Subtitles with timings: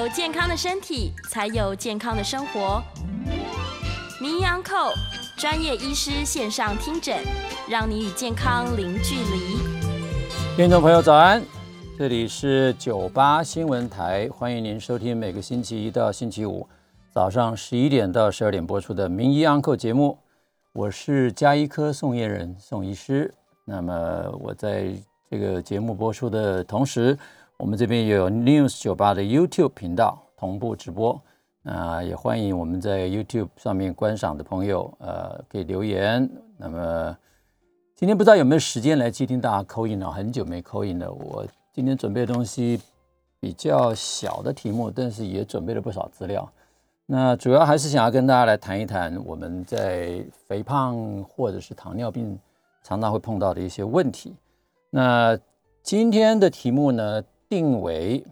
[0.00, 2.82] 有健康的身体，才有健康的生活。
[4.18, 4.94] 名医安扣
[5.36, 7.18] 专业医师线上听诊，
[7.68, 9.58] 让你与健康零距离。
[10.56, 11.42] 听众朋友早安，
[11.98, 16.66] 这里是九八新闻台，欢迎您收听每个星期一到星期五
[17.12, 20.18] 早上十一点到十二点播出的名医安扣节目。
[20.72, 23.34] 我是加医科宋燕人宋医师。
[23.66, 23.94] 那么
[24.40, 24.94] 我在
[25.30, 27.18] 这个节目播出的同时，
[27.60, 31.20] 我们这边也有 News 九八的 YouTube 频道同步直播，
[31.62, 36.26] 那也欢迎我们在 YouTube 上面观赏的朋友，呃，可以留言。
[36.56, 37.14] 那么
[37.94, 40.10] 今天不知道有没有时间来接听大家口音呢？
[40.10, 41.12] 很久没口音了。
[41.12, 42.80] 我今天准备的东西
[43.38, 46.50] 比较小的题目，但是也准备了不少资料。
[47.04, 52.38] 那主要还是想要跟大家来谈一谈我们在肥胖或者是糖尿病
[52.82, 54.34] 常常会碰到的一些问题。
[54.88, 55.38] 那
[55.82, 58.24] 今天的题目呢，定为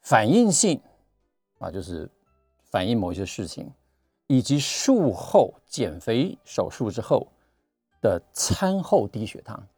[0.00, 0.80] 反应性
[1.58, 2.10] 啊，就是
[2.64, 3.70] 反映某一些事情，
[4.26, 7.28] 以及术后减肥手术之后
[8.00, 9.68] 的餐后低血糖。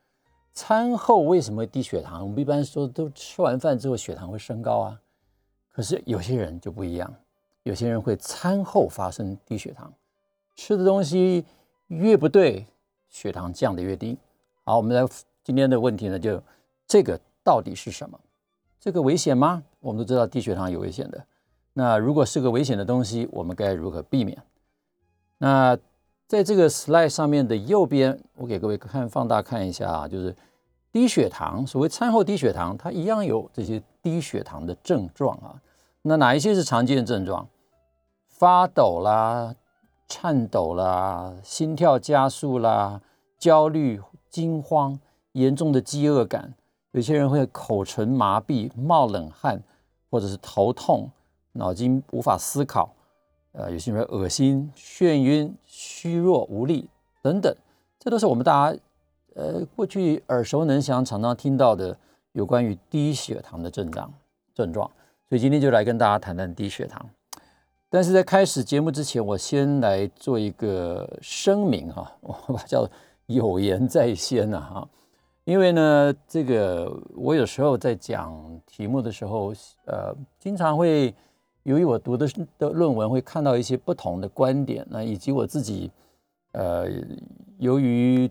[0.54, 2.22] 餐后为什么会低血糖？
[2.22, 5.00] 我们一般说都吃完饭之后血糖会升高啊，
[5.72, 7.12] 可是有些人就不一样，
[7.64, 9.92] 有些人会餐后发生低血糖，
[10.54, 11.44] 吃的东西
[11.88, 12.64] 越不对，
[13.08, 14.16] 血糖降得越低。
[14.62, 15.04] 好，我们来。
[15.44, 16.42] 今天的问题呢，就
[16.86, 18.20] 这个到底是什么？
[18.78, 19.62] 这个危险吗？
[19.80, 21.24] 我们都知道低血糖有危险的。
[21.72, 24.36] 那如果是个危险的东西，我们该如何避免？
[25.38, 25.74] 那
[26.26, 30.36] 在这个 slide 上面的右边，我给各位看放大看一下啊，就是
[30.92, 35.56] 低血糖，所谓餐后低血糖，它一样有这些低血糖的症状啊。
[36.02, 37.48] 那哪一些是常见的症状？
[38.28, 39.54] 发抖啦，
[40.06, 43.00] 颤抖啦，心跳加速啦，
[43.38, 45.00] 焦虑、惊慌。
[45.32, 46.54] 严重的饥饿感，
[46.92, 49.60] 有些人会口唇麻痹、冒冷汗，
[50.10, 51.10] 或者是头痛、
[51.52, 52.90] 脑筋无法思考，
[53.52, 56.88] 呃，有些人恶心、眩晕、虚弱无力
[57.22, 57.54] 等等，
[57.98, 58.78] 这都是我们大家
[59.34, 61.96] 呃过去耳熟能详、常常听到的
[62.32, 64.12] 有关于低血糖的症状
[64.54, 64.90] 症状。
[65.28, 67.04] 所以今天就来跟大家谈谈低血糖。
[67.90, 72.88] 但是在开始节目之前，我先来做一个声明哈， 我把叫
[73.26, 74.88] 有言在先呐哈。
[75.48, 79.50] 因为呢，这个我有时候在讲题目的时候，
[79.86, 81.14] 呃，经常会
[81.62, 82.28] 由于我读的
[82.58, 85.90] 的论文会看到一些不同的观点，那以及我自己，
[86.52, 86.86] 呃，
[87.56, 88.30] 由于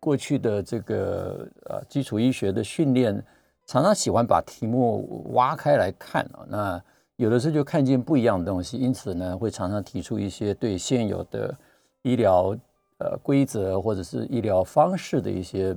[0.00, 3.24] 过去的这个呃基础医学的训练，
[3.64, 6.82] 常常喜欢把题目挖开来看啊，那
[7.18, 11.56] 有的时候就看见不一样的东西，因此呢，会常常提出一些对现有的
[12.02, 12.52] 医疗
[12.98, 15.76] 呃规则或者是医疗方式的一些。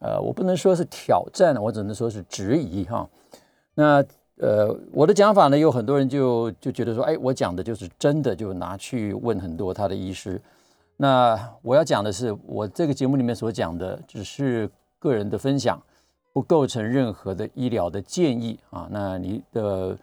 [0.00, 3.08] 呃，我不能说是挑战，我只能说是质疑哈。
[3.74, 4.04] 那
[4.36, 10.40] 呃，我的讲法呢，有很多人就就觉得说，哎，我讲的就是真的，就拿去问很多他的医师。
[10.96, 14.68] 那我要讲的是，我这个节目里面所讲的只是
[14.98, 15.80] 个人的分享，
[16.32, 18.88] 不构成任何的医疗的建议啊。
[18.90, 19.96] 那你的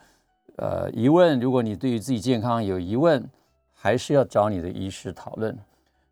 [0.55, 3.23] 呃疑问，如果你对于自己健康有疑问，
[3.73, 5.55] 还是要找你的医师讨论。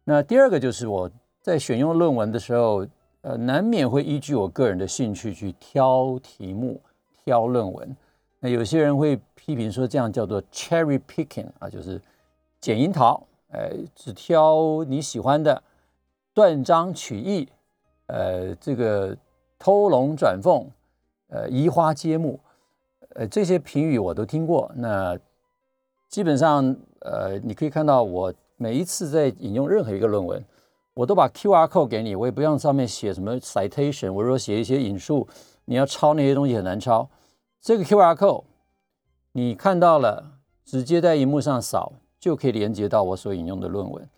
[0.04, 1.10] 那第二个就是我
[1.42, 2.86] 在选用论文的时候。
[3.22, 6.80] 呃，难免会依据我个人的兴趣去挑题目、
[7.24, 7.96] 挑论文。
[8.40, 12.02] 那有些人会批评说，这样叫做 cherry picking 啊，就是
[12.62, 13.22] 捡樱桃，
[13.52, 15.62] 呃，只挑你喜欢的，
[16.34, 17.50] 断章取义，
[18.08, 19.18] 呃，这个
[19.58, 20.66] 偷龙转凤，
[21.28, 22.40] 呃，移花接木，
[23.16, 24.72] 呃，这些评语我都听过。
[24.76, 25.20] 那
[26.08, 30.42] 基本上，呃，你可以看到我每一次在引用任何一个论文。
[31.00, 34.12] 我都把 Q R code 给你，我也不用上面写什么 citation。
[34.12, 35.26] 我说写一些引述，
[35.64, 37.10] 你要抄那些东西很难抄。
[37.62, 38.44] 这个 Q R code
[39.32, 44.10] 你看到了，直接在荧幕上扫就可以连接到我所引用的论文。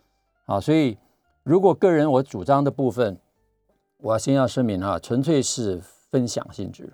[0.44, 0.98] 好，所以
[1.44, 3.16] 如果个人我主张的部分，
[3.98, 5.80] 我要先要声明哈，纯粹是
[6.10, 6.92] 分享性质。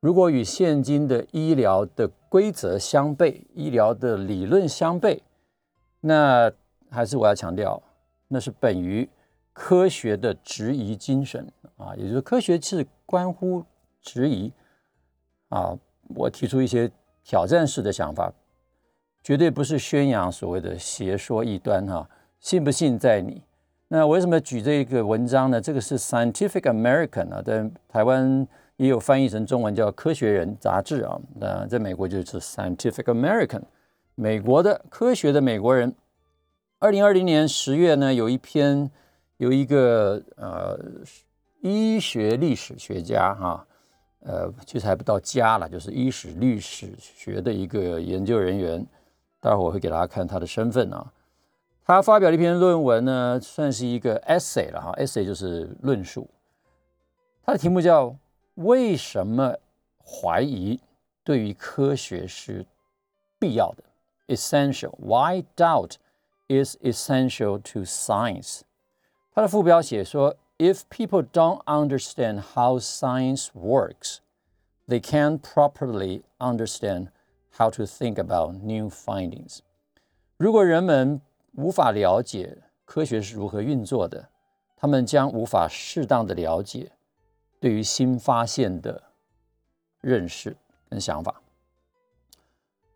[0.00, 5.20] 如果与现今的医疗的规则相悖，医疗的理论相悖，
[6.00, 6.52] 那
[6.90, 7.82] 还是我要强调，
[8.28, 9.08] 那是本于。
[9.52, 11.46] 科学的质疑精神
[11.76, 13.62] 啊，也就是科学是关乎
[14.00, 14.50] 质疑
[15.50, 15.76] 啊。
[16.14, 16.90] 我提出一些
[17.22, 18.32] 挑战式的想法，
[19.22, 22.08] 绝对不是宣扬所谓的邪说异端哈。
[22.40, 23.42] 信不信在你。
[23.88, 25.60] 那为什么举这个文章呢？
[25.60, 31.20] 这个是《Scientific American》啊，在台湾也有翻译成中文叫《科学人》杂志啊。
[31.36, 33.60] 那在美国就是《Scientific American》，
[34.14, 35.94] 美国的科学的美国人。
[36.78, 38.90] 二零二零年十月呢，有一篇。
[39.42, 40.78] 有一个呃
[41.62, 43.66] 医学历史学家哈，
[44.20, 48.86] 呃，其实还不到家了，就是医史历史学的一个研究人员。
[49.40, 51.12] 待会儿我会给大家看他的身份啊。
[51.84, 56.30] 他发表了一篇论文呢，算是一个 essay 了哈，essay 就是论述。
[57.44, 58.16] 他的题目叫
[58.54, 59.56] “为什么
[59.98, 60.78] 怀疑
[61.24, 62.64] 对于科学是
[63.40, 63.82] 必要的
[64.28, 65.94] ”（essential）？Why doubt
[66.46, 68.60] is essential to science？
[69.34, 74.18] 它的副标写说：“If people don't understand how science works,
[74.86, 77.08] they can't properly understand
[77.56, 79.60] how to think about new findings。”
[80.36, 81.20] 如果人们
[81.54, 84.28] 无法了解科学是如何运作的，
[84.76, 86.92] 他们将无法适当的了解
[87.58, 89.02] 对于新发现的
[90.00, 90.56] 认识
[90.90, 91.40] 跟想法。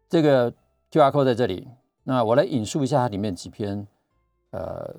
[0.09, 0.53] 这个
[0.91, 1.69] QR code 在这里，
[2.05, 3.87] 那我来引述一下它里面几篇
[4.51, 4.95] 呃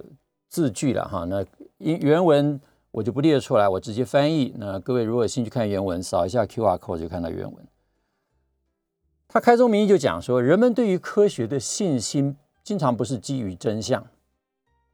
[0.49, 1.25] 字句了哈。
[1.25, 1.45] 那
[1.77, 2.59] 原原文
[2.91, 4.53] 我就不列出来，我直接翻译。
[4.57, 7.67] 那各位如果有兴趣看原文，扫一下 QR code 就看到原文。
[9.27, 12.37] 他开宗明义就讲说，人们对于科学的信心。
[12.63, 14.05] 经常不是基于真相，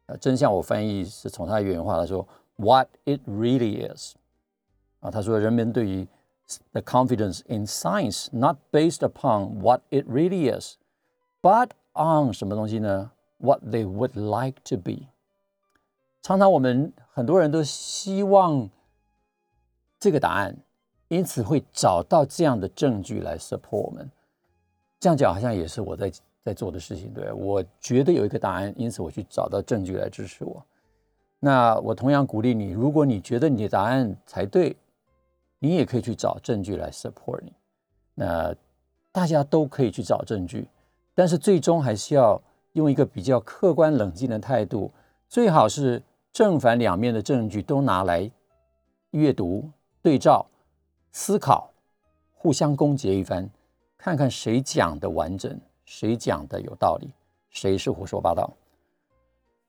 [0.05, 4.13] 啊，真相我翻译是从他原话，他说 "What it really is"，
[4.99, 6.07] 啊，他说人们对于
[6.73, 13.09] the confidence in science not based upon what it really is，but on 什么东西呢
[13.39, 15.07] ？What they would like to be。
[16.23, 18.67] 常常我们很多人都希望
[19.99, 20.57] 这个答案，
[21.09, 24.09] 因此会找到这样的证据来 support 我们。
[24.99, 26.11] 这样讲好像也是我在。
[26.45, 30.61] 在做的事情，对我觉得有一个答案，因此我去找到证据来支持我。
[31.39, 34.75] 那我同样鼓励你，如果你觉得你的答案才对，
[35.59, 37.53] 你也可以去找证据来 support 你。
[38.13, 38.53] 那
[39.13, 40.67] 大家都可以去找证据，
[41.15, 42.41] 但是最终还是要
[42.73, 44.91] 用一个比较客观冷静的态度，
[45.29, 46.03] 最好是
[46.33, 48.29] 正反两面的证据都拿来
[49.11, 49.69] 阅读、
[50.01, 50.47] 对照、
[51.11, 51.71] 思考，
[52.33, 53.47] 互相攻讦一番，
[53.97, 55.57] 看看谁讲的完整。
[55.85, 57.13] 谁讲的有道理，
[57.49, 58.51] 谁是胡说八道？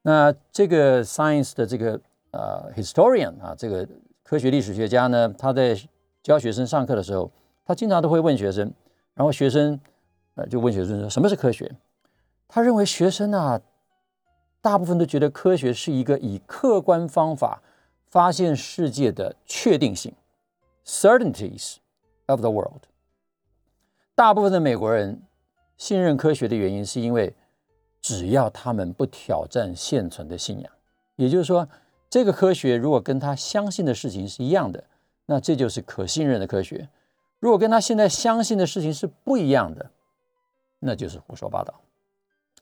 [0.00, 2.00] 那这个 science 的这个
[2.30, 3.86] 呃 historian 啊，这个
[4.22, 5.76] 科学历史学家呢，他在
[6.22, 7.30] 教学生上课的时候，
[7.64, 8.72] 他经常都会问学生，
[9.14, 9.78] 然后学生
[10.36, 11.70] 呃就问学生说什么是科学？
[12.46, 13.60] 他认为学生啊，
[14.64, 17.62] 大部分都觉得科学是一个以客观方法
[18.06, 20.14] 发现世界的确定性
[20.86, 21.76] certainties
[22.24, 22.84] of the world。
[24.14, 25.20] 大部分的美国人。
[25.76, 27.34] 信任科学的原因，是因为
[28.00, 30.72] 只要他们不挑战现存的信仰，
[31.16, 31.68] 也就是说，
[32.08, 34.84] 这个科学如果跟他相信的事情是一样的，
[35.26, 36.86] 那这就是可信任的科学；
[37.40, 39.90] 如果跟他现在相信的事情是不一样的，
[40.78, 41.74] 那就是胡说八道。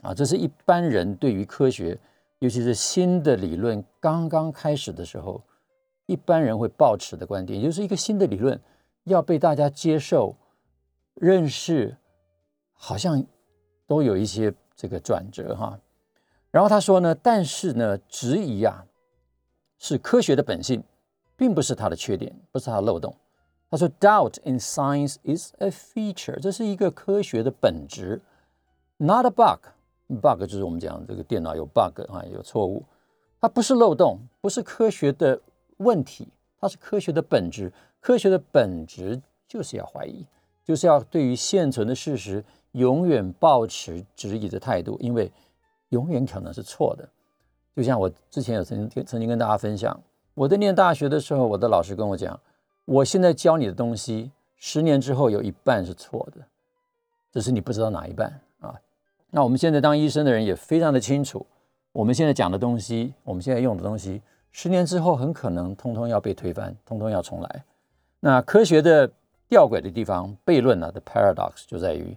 [0.02, 1.98] 啊，这是一般人对于科学，
[2.38, 5.42] 尤其是新的理论刚刚开始的时候，
[6.04, 8.60] 一般人会抱持的观点，也就是一个新的理论
[9.04, 10.36] 要被大家接受、
[11.14, 11.96] 认识。
[12.84, 13.24] 好像
[13.86, 15.78] 都有一些这个转折哈，
[16.50, 18.84] 然后他说呢，但是呢，质疑啊
[19.78, 20.82] 是科学的本性，
[21.36, 23.14] 并不是它的缺点，不是它的漏洞。
[23.70, 28.20] 他说，doubt in science is a feature，这是一个科学的本质
[28.96, 29.60] ，not a bug。
[30.20, 32.84] Bug 就是我们讲这个电脑有 bug 啊，有错误，
[33.40, 35.40] 它不是漏洞，不是科学的
[35.78, 36.28] 问题，
[36.60, 37.72] 它是科学的本质。
[38.00, 40.26] 科学的本质就是要怀疑，
[40.64, 42.44] 就是要对于现存的事实。
[42.72, 45.30] 永远保持质疑的态度，因为
[45.90, 47.06] 永远可能是错的。
[47.76, 50.00] 就像我之前有曾经曾经跟大家分享，
[50.32, 52.40] 我在念大学的时候，我的老师跟我讲，
[52.86, 56.40] 我现在教你的东西，十年之后有一半是错的，
[57.30, 58.40] 只是你不知道哪一半。
[59.34, 61.46] 那我们现在当医生的人也非常的清楚，
[61.92, 64.20] 我们现在讲的东西，我们现在用的东西，
[64.50, 67.64] 十年之后很可能通通要被推翻，通通要重来。
[68.20, 69.10] 那科学的
[69.48, 72.14] 吊诡的地方，悖论呢的 paradox 就在于。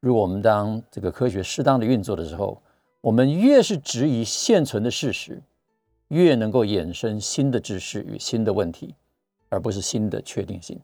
[0.00, 2.60] 如果我们当这个科学适当的运作的时候，
[3.00, 5.42] 我们越是质疑现存的事实，
[6.08, 8.94] 越能够衍生新的知识与新的问题，
[9.48, 10.78] 而不是新的确定性。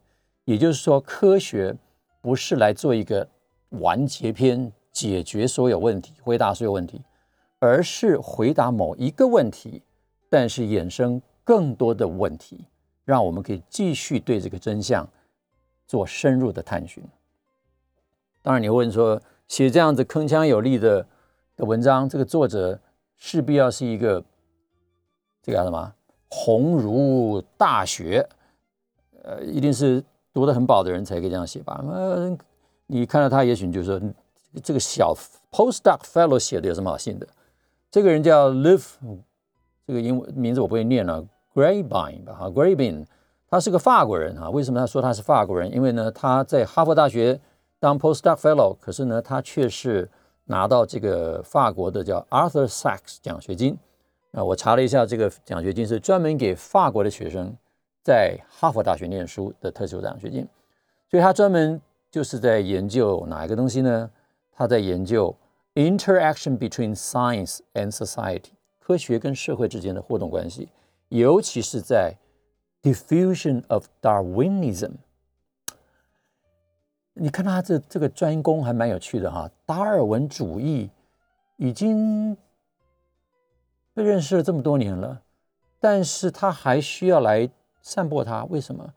[0.46, 1.76] 也就是说，科学
[2.22, 3.28] 不是来做一个
[3.68, 7.02] 完结篇，解决所有问题，回答所有问题，
[7.58, 9.82] 而是回答某一个问题，
[10.30, 12.64] 但是衍生更多的问题，
[13.04, 15.06] 让我们可以继续对这个真相
[15.86, 17.02] 做深入的探寻。
[18.40, 21.04] 当然，你会问说，写这样子铿锵有力的
[21.56, 22.78] 的文章，这个作者
[23.16, 24.24] 势必要是一个
[25.42, 25.92] 这个叫什么
[26.30, 28.28] 鸿儒大学，
[29.24, 31.82] 呃，一定是读得很饱的人才可以这样写吧？
[31.84, 32.36] 那
[32.86, 34.00] 你看到他，也许你就说，
[34.62, 35.14] 这个小
[35.50, 37.26] postdoc fellow 写的有什么好信的？
[37.90, 38.96] 这个人叫 Live，
[39.86, 42.34] 这个英文名字我不会念了，Grabin 吧？
[42.34, 43.04] 哈，Grabin，
[43.48, 44.50] 他是个法国人啊。
[44.50, 45.72] 为什么他说他是法国人？
[45.72, 47.40] 因为呢，他在哈佛大学
[47.78, 50.10] 当 postdoc fellow，可是呢，他却是
[50.46, 53.78] 拿到这个法国的叫 Arthur Sachs 奖学金。
[54.32, 57.54] 啊，我查了一下，这个奖学金是专门给法国的学生
[58.02, 60.48] 在哈佛大学念书的特殊奖学金。
[61.08, 61.80] 所以他专门
[62.10, 64.10] 就是在研究哪一个东西呢？
[64.54, 65.34] 他在研究
[65.74, 70.68] interaction between science and society，科学跟社会之间的互动关系，
[71.08, 72.14] 尤其是在
[72.82, 74.92] diffusion of Darwinism。
[77.14, 80.90] 你看他这这个专攻还蛮有趣的哈，达尔文主义
[81.56, 82.36] 已经
[83.92, 85.22] 被认识了这么多年了，
[85.80, 87.48] 但是他还需要来
[87.80, 88.94] 散播它，为什么？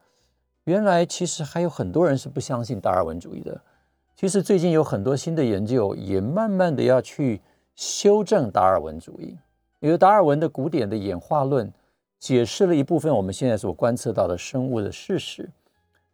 [0.64, 3.62] 原来其实还有很多人是不相信达尔文主义的。
[4.18, 7.40] 其实最近有很多新的研究，也慢慢的要去
[7.76, 9.38] 修正达尔文主义。
[9.80, 11.72] 因为达尔文的古典的演化论
[12.18, 15.48] 解释了一部分我们现在所观测到的生物的事实，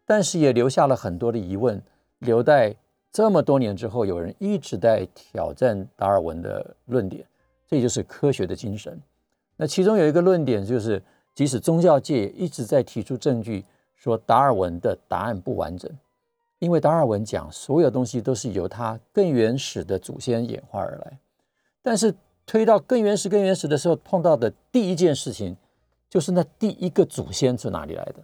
[0.04, 1.82] 但是也留下了很多的疑问，
[2.18, 2.76] 留待
[3.10, 7.26] 这么多年之后，有人一直在挑战达尔文的论点。
[7.66, 9.00] 这就是科学的精神。
[9.56, 11.02] 那其中有一个论点就是，
[11.34, 13.64] 即使宗教界一直在提出证据。
[13.96, 15.90] 说达尔文的答案不完整，
[16.58, 21.18] 因为达尔文讲所有东西都是由他更原始的祖先演化而来，
[21.82, 22.14] 但是
[22.46, 25.56] 推到更原始、更原始的时候，碰到的第一件事情
[26.08, 28.22] 就是那第一个祖先是哪里来的？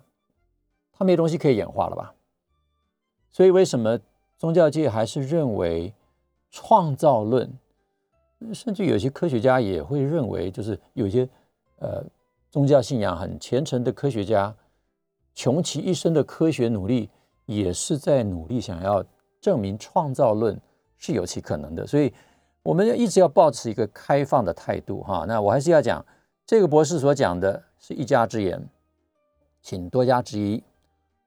[0.93, 2.15] 他没东西可以演化了吧？
[3.31, 3.99] 所以为什么
[4.37, 5.93] 宗教界还是认为
[6.51, 7.51] 创造论？
[8.55, 11.29] 甚至有些科学家也会认为，就是有些
[11.79, 12.03] 呃
[12.51, 14.55] 宗教信仰很虔诚的科学家。
[15.33, 17.09] 穷其一生的科学努力，
[17.51, 19.05] 也是在努力想要
[19.41, 20.57] 证明创造论
[20.97, 21.85] 是有其可能的。
[21.85, 22.15] 所以，
[22.63, 25.25] 我们要一直要保持一个开放的态度哈。
[25.27, 26.05] 那我还是要讲，
[26.47, 28.65] 这个博士所讲的是一家之言，
[29.61, 30.63] 请多加质疑。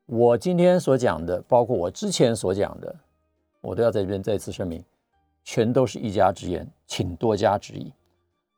[0.05, 2.95] 我今天所讲的，包括我之前所讲的，
[3.59, 4.81] 我都要在这边再次声明，
[5.43, 7.91] 全都是一家之言，请多加质疑。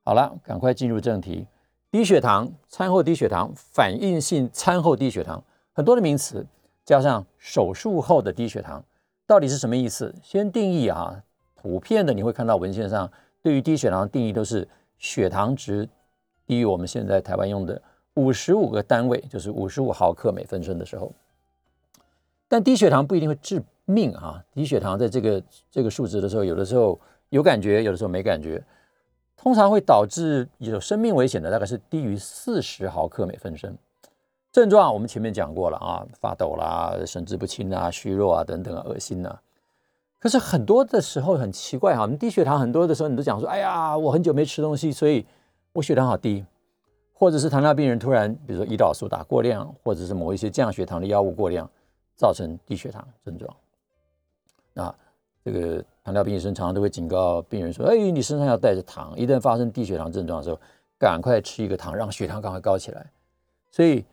[0.04, 1.48] 好了，赶快进入正题。
[1.90, 6.46] 低血糖、餐后低血糖、反应性餐后低血糖，很多的名词，
[6.86, 8.84] 加上手术后的低血糖，
[9.26, 10.14] 到底是什么意思？
[10.22, 11.24] 先定义啊，
[11.56, 13.12] 普遍的你会看到文献上
[13.42, 14.68] 对于低血糖的定义都是
[15.00, 15.90] 血糖值
[16.46, 17.82] 低于我们现在台湾用的
[18.14, 21.12] 五十五个单位，就是五十五毫克每分升的时候。
[22.48, 27.00] 但低血糖不一定会致命啊，低血糖在这个这个数值的时候，有的时候
[27.30, 28.64] 有感觉，有的时候没感觉。
[29.36, 33.76] 通常会导致有生命危险的，大概是低于四十毫克每分升。
[34.56, 39.38] 症状我们前面讲过了啊，发抖啦、神志不清啊、虚弱啊等等、恶心呐。
[40.18, 45.26] 可是很多的时候很奇怪哈，我们低血糖很多的时候，你都讲说，哎呀，我很久没吃东西，所以
[45.74, 46.46] 我血糖好低。
[47.12, 51.70] 或者是糖尿病人突然，比如说胰岛素打过量，或者是某一些降血糖的药物过量，
[52.16, 53.54] 造成低血糖症状。
[54.74, 54.96] 那
[55.44, 55.84] 这个。
[56.06, 60.58] 糖尿病医生常常都会警告病人说：“哎，你身上要带着糖，一旦发生低血糖症状的时候，
[61.00, 63.12] 赶快吃一个糖，让血糖赶快高起来。”
[63.72, 64.06] 所以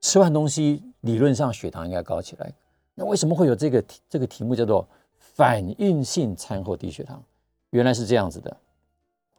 [0.00, 2.52] 吃完东西，理论上血糖应该高起来。
[2.94, 4.88] 那为什么会有这个这个题目叫做
[5.18, 7.22] 反应性餐后低血糖？
[7.70, 8.56] 原来是这样子的。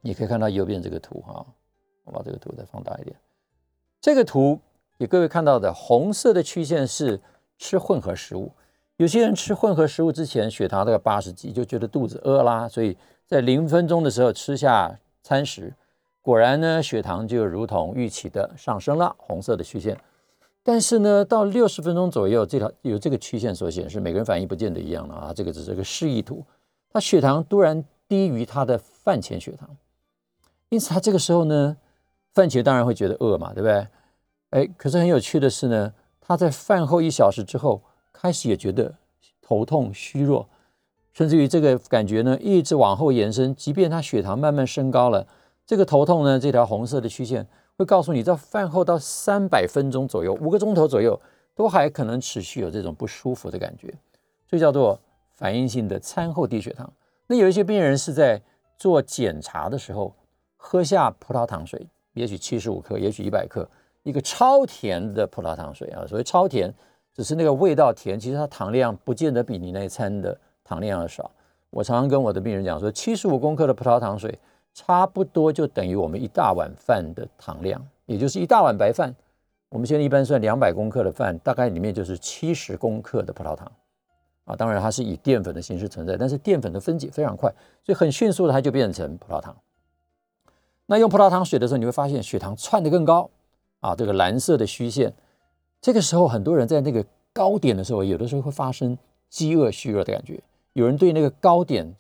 [0.01, 1.45] 你可以看到右边这个图哈，
[2.05, 3.15] 我把这个图再放大一点。
[3.99, 4.59] 这个图
[4.97, 7.19] 给各位看到的红色的曲线是
[7.57, 8.51] 吃混合食物。
[8.95, 15.73] 有些人吃混合食物之前血糖大概八十几，就觉得肚子饿啦，所以在零分钟的时候吃下餐食，
[16.21, 19.97] 果然呢血糖就如同预期的上升了，红色的曲线。
[20.63, 26.45] 但是呢到六十分钟左右，这条有这个曲线所显示，每个人反应不见得一样了啊，这个只是个示意图。
[26.91, 29.69] 他血糖突然低于他的饭前血糖，
[30.69, 31.77] 因此他这个时候呢
[32.33, 33.87] 饭前当然会觉得饿嘛，对不对？
[34.51, 37.81] 哎，可是很有趣的是呢，他在饭后一小时之后。
[38.11, 38.93] 开始也觉得
[39.41, 40.45] 头痛、虚弱，
[41.13, 43.55] 甚至于这个感觉呢一直往后延伸。
[43.55, 45.25] 即便他血糖慢慢升高了，
[45.65, 47.47] 这个头痛呢，这条红色的曲线
[47.79, 51.17] 会告诉你，在饭后到三百分钟左右，五个钟头左右，
[51.55, 53.93] 都还可能持续有这种不舒服的感觉。
[54.50, 55.00] 这叫做
[55.31, 56.91] 反应性的餐后低血糖。
[57.25, 58.41] 那有一些病人是在
[58.77, 60.13] 做检查的时候
[60.57, 63.65] 喝下葡萄糖水，也许七十五克，也许一百克，
[64.03, 66.74] 一个超甜的葡萄糖水啊，所谓超甜。
[67.13, 71.31] 只是那个味道甜，其实它糖量不见得比你那一餐的糖量要少。
[71.69, 74.38] 我常常跟我的病人讲说，七十五公克的葡萄糖水
[74.86, 79.13] 差不多就等于我们一大碗饭的糖量，也就是一大碗白饭。
[79.67, 83.69] 我们现在一般算两百公克的饭，大概里面就是七十公克的葡萄糖
[84.45, 84.55] 啊。
[84.55, 89.53] 当然它是以淀粉的形式存在，但是淀粉的分解非常快，所以很迅速的它就变成葡萄糖。
[90.86, 93.29] 那用葡萄糖水的时候，你会发现血糖窜得更高
[93.81, 95.13] 啊，这个蓝色的虚线。
[95.81, 98.98] 这个时候很多人在那个高点的时候，有的时候会发生
[99.29, 100.39] 饥饿、虚弱的感觉。
[100.71, 101.93] 有人对那个高点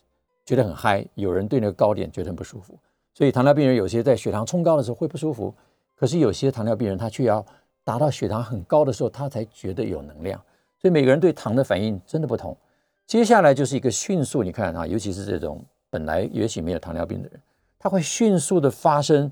[0.49, 2.75] 觉得很嗨，有人对那个高点觉得很不舒服。
[3.13, 5.53] 所以糖尿病人有些在血糖冲高的时候会不舒服，
[5.95, 7.45] 可是有些糖尿病人他却要
[7.83, 10.41] 达到血糖很高的时候，他才觉得有能量。
[10.81, 12.57] 所以每个人对糖的反应真的不同。
[13.05, 17.39] 接下来就是一个迅速，你看啊，尤其是这种本来也许没有糖尿病的人，
[17.77, 19.31] 他会迅速的发生，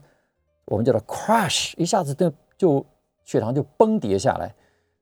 [0.66, 2.86] 我们叫做 crash，一下子就就
[3.26, 4.54] 血糖就崩跌下来，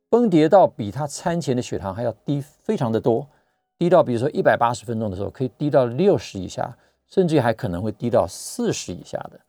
[0.08, 3.28] 崩跌到比他餐前的血糖还要低非常的多，
[3.78, 6.76] 低到比如说一百八十分钟的时候可以低到六十以下，
[7.08, 9.40] 甚至还可能会低到四十以下的。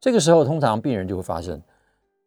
[0.00, 1.60] 这个时候，通常病人就会发生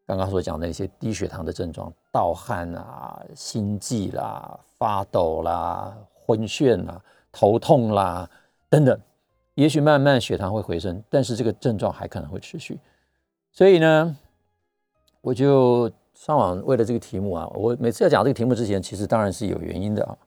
[0.06, 5.96] 刚刚所讲的一些低血糖的症状，盗汗啊、心悸啦、发抖啦。
[6.28, 7.00] 昏眩啦、
[7.32, 8.28] 头痛啦
[8.68, 9.00] 等等，
[9.54, 12.80] 也许慢慢血糖会回升，但是这个症状还可能会持续。
[13.52, 14.18] 所以呢，
[15.22, 20.18] 我就上网为了这个题目啊，我每次要讲这个题目之前，其实当然是有原因的啊。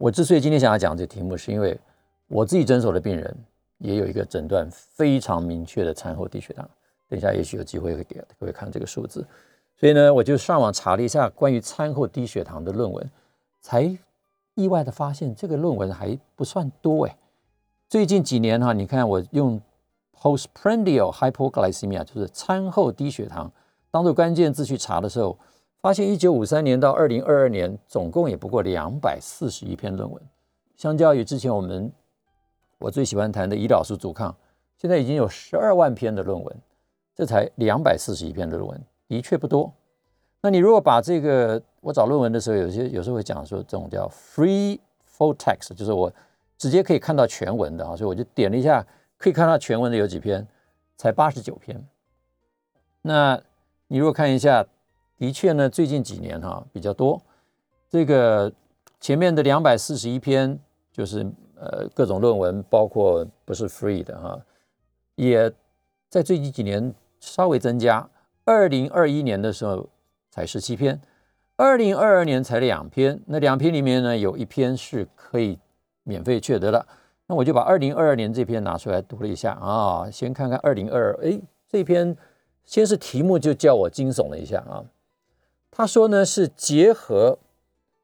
[0.00, 1.78] 我之所以今天想要讲这题目，是因为
[2.26, 3.36] 我自己诊所的病人
[3.76, 6.66] 也有一个诊断非常明确的餐后低血糖。
[7.06, 9.22] 等一下也许有机会会给各位看这个数字。
[9.76, 13.10] 所以呢，我就上网查了一下关于餐后低血糖的论文，
[13.60, 13.94] 才。
[14.56, 17.16] 意外的发现，这个论文还不算多哎。
[17.88, 19.58] 最近几年哈，你看我用
[20.18, 23.50] postprandial hypoglycemia，就是餐后低血糖，
[23.90, 25.38] 当做关键字去查的时候，
[25.80, 30.22] 发现一九五三年到二零二二年，总共也不过两百四十一篇论文。
[30.76, 31.90] 相较于之前我们
[32.78, 34.34] 我最喜欢谈的胰岛素阻抗，
[34.76, 36.56] 现在已经有十二万篇的论文，
[37.14, 39.72] 这才两百四十一篇的论文，的确不多。
[40.42, 44.78] 那你如果把这个，我找论文的时候，有些有时候会讲说这种叫 free
[45.16, 46.12] full text，就是我
[46.58, 50.46] 直接可以看到全文的啊，所以我就点了一下，可以看到全文的有几篇，
[50.98, 51.82] 才八十九篇。
[53.00, 53.40] 那
[53.88, 54.66] 你如果看一下，
[55.20, 57.22] 的确呢，最近几年哈比较多，
[57.88, 58.52] 这个
[58.98, 60.58] 前面的两百四十一篇
[60.90, 64.40] 就是呃各种论文，包括不是 free 的哈，
[65.14, 65.52] 也
[66.08, 68.10] 在最近几年稍微增加。
[68.44, 69.88] 二零二一年的时候。
[70.32, 71.00] 才十七篇，
[71.56, 75.58] 二零二二年才两篇，那两篇里面呢，有一篇是可以
[76.04, 76.86] 免费确得的。
[77.26, 82.16] 那我就把二零二二年这篇拿出来读了一下啊，先看看二零二二，哎，这篇
[82.64, 84.84] 先是题目就叫我惊悚了一下啊。
[85.70, 87.38] 他说呢是结合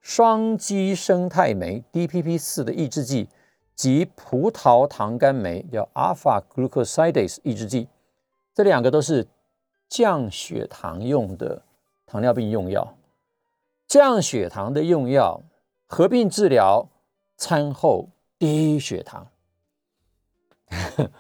[0.00, 3.28] 双基生态酶 DPP 四的抑制剂
[3.74, 7.88] 及葡萄糖苷酶叫 alpha glucosidase 抑制剂，
[8.54, 9.26] 这两个都是
[9.88, 11.62] 降血糖用的。
[12.08, 12.96] 糖尿病用药，
[13.88, 15.42] 降血糖的用药
[15.88, 16.88] 合并治疗
[17.36, 19.26] 餐后低血糖。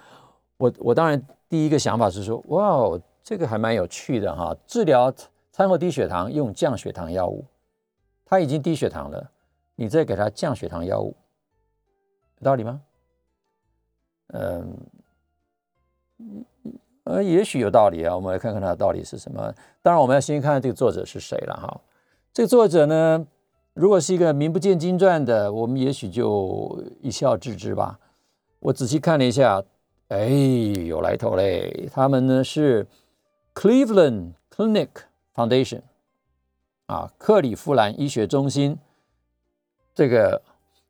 [0.56, 4.56] 我我当然第一个想法是说，哇哦，这个还蛮有趣的哈！
[4.64, 5.12] 治疗
[5.56, 7.46] 餐后低血糖用降血糖药物，
[8.26, 9.30] 他已经低血糖了，
[9.74, 11.16] 你再给他降血糖药物，
[12.40, 12.82] 有道理吗？
[14.34, 14.76] 嗯。
[17.04, 19.50] 呃，也许有道理啊，我们来看看它的道理是什么。
[19.80, 21.80] 当然，我们要先看看这个作者是谁了哈。
[22.34, 23.26] 这个作者呢，
[23.72, 27.98] 如果是一个名不见经传的，我们也许就一笑置之吧。
[28.60, 29.64] 我仔细看了一下，
[30.08, 31.88] 哎，有来头嘞。
[31.90, 32.86] 他们呢是
[33.54, 34.88] Cleveland Clinic
[35.36, 35.82] Foundation
[36.86, 38.78] 啊，克里夫兰医学中心
[39.94, 40.40] 这个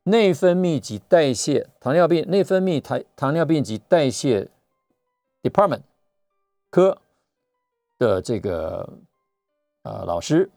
[0.04, 4.48] 内分泌及代谢糖尿病内分泌糖糖尿病及代谢
[5.42, 5.82] Department。
[6.68, 6.98] 科
[7.98, 8.98] 的这个
[9.82, 10.50] 呃老师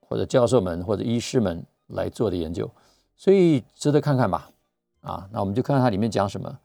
[0.00, 2.68] 或者教授们或者医师们来做的研究，
[3.14, 4.50] 所以值得看看吧。
[5.02, 6.58] 啊，那我们就看看它里面讲什么。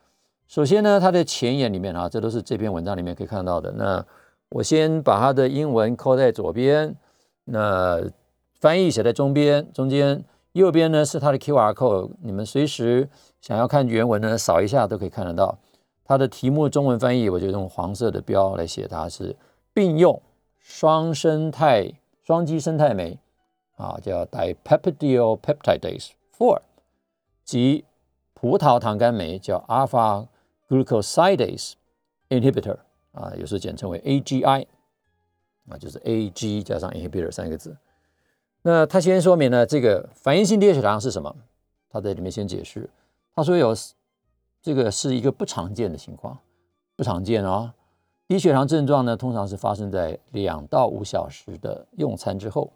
[0.48, 3.72] 首先呢，它的前言里面啊，这都是这篇文章里面可以看到的。
[3.74, 4.04] 那
[4.50, 6.96] 我先把它的英文扣在左边，
[7.46, 8.02] 那
[8.60, 13.10] 翻译写在中边中间，右边呢是它的 Q R code，你们随时
[13.42, 15.58] 想要看原文呢，扫一下都可以看得到。
[16.04, 19.36] 它的题目中文翻译，我就用黄色的标来写，它是
[19.74, 20.20] 并用
[20.58, 21.92] 双生态
[22.24, 23.20] 双基生态酶
[23.76, 26.60] 啊，叫 dipeptidyl peptidase four
[27.44, 27.86] 及
[28.34, 30.26] 葡萄糖苷酶叫 alpha
[30.68, 31.74] glucosidase
[32.30, 32.78] inhibitor
[33.20, 34.66] 啊，有时候简称为 AGI
[35.70, 37.76] 啊，就是 AG 加上 inhibitor 三个字。
[38.62, 41.36] 那他先说明呢，这个反应性低血糖是什么？
[41.90, 42.90] 他在里面先解释，
[43.36, 43.76] 他说有。
[44.62, 46.38] 这个是一个不常见的情况，
[46.98, 47.74] 不常见啊。
[48.28, 52.70] 低血糖症状呢，通常是发生在两到五小时的用餐之后，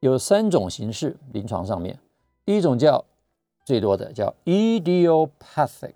[0.00, 1.98] 有三种形式，临床上面，
[2.44, 3.02] 第一种叫
[3.64, 5.94] 最多的叫 idiopathic。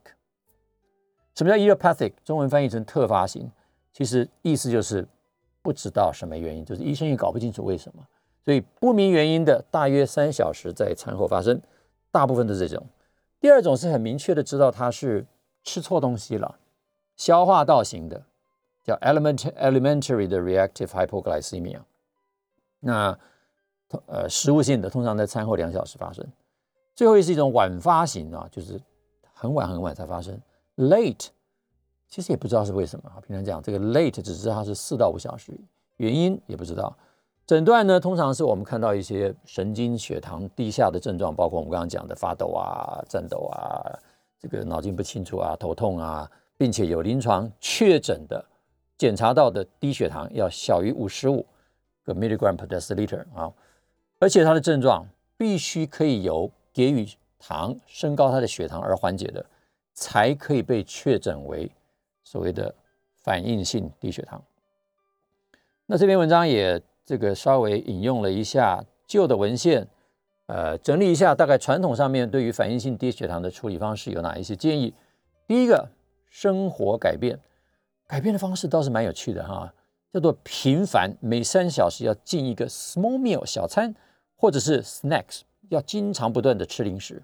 [1.35, 2.15] 什么叫 idiopathic？
[2.25, 3.53] 中文翻译成特发型，
[3.99, 5.05] 其实意思就是
[5.61, 8.07] 不知道什么原因，就是医生也搞不清楚为什么。
[8.45, 11.61] 所以不明原因的大约三小时在餐后发生，
[12.13, 12.87] 大部分都是这种。
[13.41, 15.27] 第二种是很明确的知道他是
[15.65, 16.61] 吃错东西了，
[17.17, 18.23] 消化道型的，
[18.85, 21.81] 叫 element elementary 的 reactive hypoglycemia。
[22.79, 23.19] 那
[24.07, 26.25] 呃食物性的通常在餐后两小时发生。
[26.95, 28.81] 最后一是一种晚发型啊，就是
[29.35, 30.41] 很晚很晚才发生
[30.77, 31.31] ，late。
[32.09, 33.21] 其实也不知道是为什么啊。
[33.27, 35.53] 平常讲这个 late 只知道它是四到五小时，
[35.99, 36.97] 原因也不知道。
[37.47, 43.85] 诊断呢，通常是我们看到一些神经血糖低下的症状，包括我们刚刚讲的发抖啊、颤抖啊、
[44.39, 48.45] 这个脑筋不清楚啊、头痛啊，并且有临床确诊的
[48.99, 51.47] 检查到的低血糖要小于五十五
[52.05, 53.51] 个 milligram per deciliter 啊，
[54.19, 55.07] 而且它的症状
[55.39, 59.47] 必须可以由给予糖升高他的血糖而缓解的，
[59.95, 61.71] 才可以被确诊为
[62.29, 62.75] 所谓的
[63.23, 64.43] 反应性低血糖。
[65.87, 66.83] 那这篇文章也。
[67.09, 69.89] 这个稍微引用了一下旧的文献，
[70.45, 74.93] 呃，整理一下大概传统上面对于反应性低血糖的处理方式有哪一些建议。
[75.47, 75.89] 第一个，
[76.29, 77.41] 生活改变，
[78.07, 79.73] 改变的方式倒是蛮有趣的哈，
[80.13, 83.95] 叫做频繁每三小时要进一个 small meal 小餐，
[84.37, 87.23] 或者是 snacks，要经常不断的吃零食，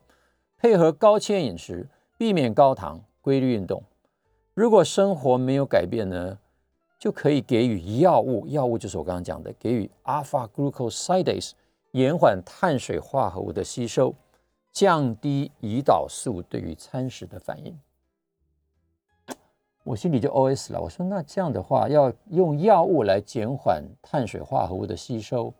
[0.57, 1.87] 配合高纤饮食，
[2.17, 3.83] 避免高糖，规律运动。
[4.55, 6.39] 如果生活没有改变呢？
[6.97, 11.51] 就可以给予药物，药物就是我刚刚讲的，给予 alpha glucosidase，
[11.91, 14.15] 延缓碳水化合物的吸收，
[14.73, 17.79] 降低胰岛素对于餐食的反应。
[19.83, 25.53] 我心里就 OS 了，我说那这样的话，要用药物来减缓碳水化合物的吸收，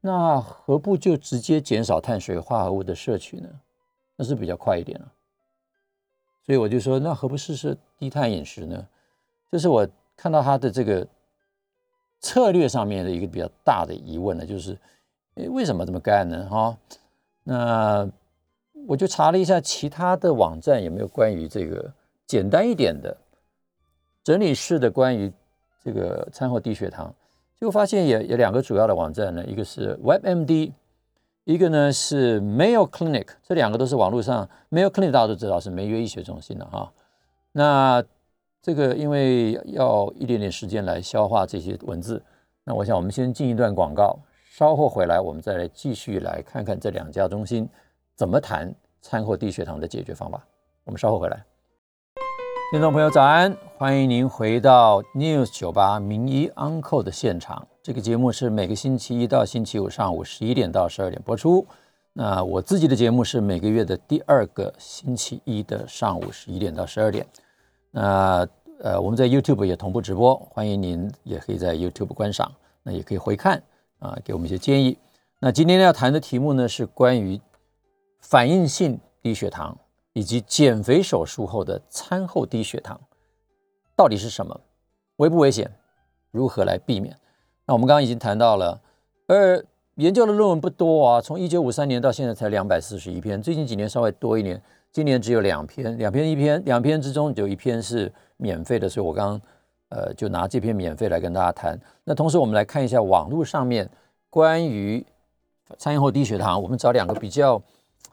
[0.00, 3.48] 那何不就直接减少碳水化合物的摄取呢？
[4.14, 5.12] 那是比较快一点了。
[6.44, 8.86] 所以我就说，那何不试试低碳饮食呢？
[9.50, 9.88] 这是我。
[10.14, 11.04] 看到他的这个
[12.20, 14.78] 策略上面的一个比较大的疑问呢，就是，
[15.34, 16.46] 诶，为什么这么干呢？
[16.48, 16.78] 哈，
[17.42, 18.08] 那
[18.86, 21.92] 我就查了一下其他的网站有没有关于这个
[22.26, 23.16] 简单一点的
[24.22, 25.32] 整理式的关于
[25.82, 27.12] 这个餐后低血糖，
[27.58, 30.72] 结果发现也有两个主要的网站呢，一个是 WebMD，
[31.44, 36.92] 一个呢是 Mayo Clinic，这两个都是网络上 Mayo Clinic 大家都知道是梅约医学中心的哈，
[37.52, 38.04] 那。
[38.64, 42.22] 这个因为要一点点时间来消化这些文字，
[42.62, 44.16] 那我想我们先进一段广告，
[44.52, 47.68] 稍后回来我们再来继续来看看这两家中心
[48.14, 50.40] 怎么谈餐后低血糖的解决方法。
[50.84, 51.44] 我们稍后回来，
[52.70, 57.66] 听众朋友早安，欢迎您回到 News 九八名医 Uncle 的现场。
[57.82, 61.66] 这个节目是每个星期一到星期五上午十一点到十二点播出。
[62.12, 67.26] 那我自己的节目是每个月的第二个星期一的上午十一点到十二点。
[67.90, 68.46] 那
[68.78, 72.52] 呃，我们在 YouTube 也同步直播，欢迎您也可以在 YouTube 观赏，
[72.84, 73.60] 那也可以回看
[73.98, 74.96] 啊，给我们一些建议。
[75.40, 77.40] 那今天要谈的题目呢，是关于
[78.20, 79.76] 反应性低血糖
[80.12, 83.00] 以及减肥手术后的餐后低血糖
[83.96, 84.60] 到底是什么，
[85.16, 85.68] 危不危险，
[86.30, 87.18] 如何来避免？
[87.66, 88.80] 那我们刚刚已经谈到了，
[89.26, 89.64] 而
[89.96, 94.60] 研究的论文不多啊，从一九五三年到现在才两百四十一篇，最近几年稍微多一点。
[94.90, 99.40] 今年只有两篇，两篇一篇，两篇之中有一篇是免费的，所以我刚刚
[99.88, 101.80] 呃就拿这篇免费来跟大家谈。
[102.04, 103.88] 那同时我们来看一下网络上面
[104.28, 105.02] 关于
[105.78, 107.62] 餐饮后低血糖，我们找两个比较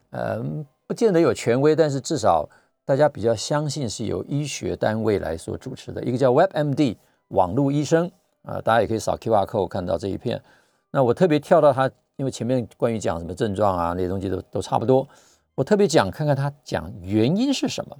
[0.08, 0.42] 呃
[0.86, 2.48] 不见得有权威，但是至少
[2.86, 6.96] 大家比较相信是由医学单位来所主持的，一个叫 WebMD
[7.28, 8.10] 网络医生
[8.42, 10.42] 啊，大家也可以扫 QR code 看到这一片。
[10.90, 15.06] 那我特别跳到它，因为前面关于讲什么症状啊那些东西都都差不多。
[15.54, 17.96] 我特别讲看看它讲原因是什么？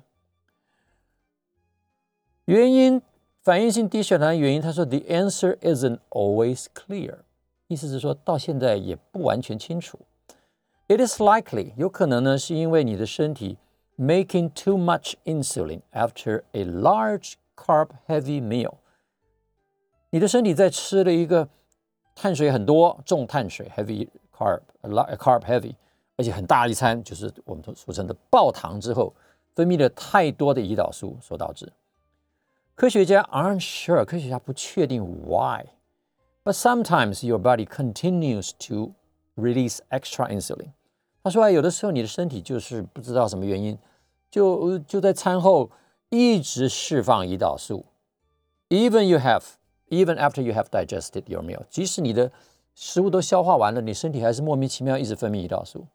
[2.47, 3.01] 原因
[3.43, 7.19] 反应性低血糖原因，他说 The answer isn't always clear，
[7.69, 9.99] 意思是说到现在也不完全清楚。
[10.89, 13.59] It is likely 有可能呢，是因为你的身体
[13.97, 18.73] making too much insulin after a large carb heavy meal，
[20.11, 21.49] 你的身体在吃了一个
[22.15, 24.61] 碳水很多重碳水 heavy carb
[25.17, 25.75] carb heavy。
[26.17, 29.15] 而且很大一餐，就是我们俗称的爆糖之后，
[29.55, 31.73] 分泌了太多的胰岛素所导致。
[32.75, 38.93] 科学家 aren't sure，科学家不确定 why，but sometimes your body continues to
[39.35, 40.73] release extra insulin。
[41.25, 43.79] 他说啊，有的时候你的身体就是不知道什么原因，
[44.31, 45.71] 就就在餐后
[46.11, 47.87] 一直释放胰岛素。
[48.69, 49.45] Even you have
[49.91, 52.31] Even after you have digested your meal，即使你的
[52.75, 55.87] 食物都消化完了，你身体还是莫名其妙一直分泌胰岛素。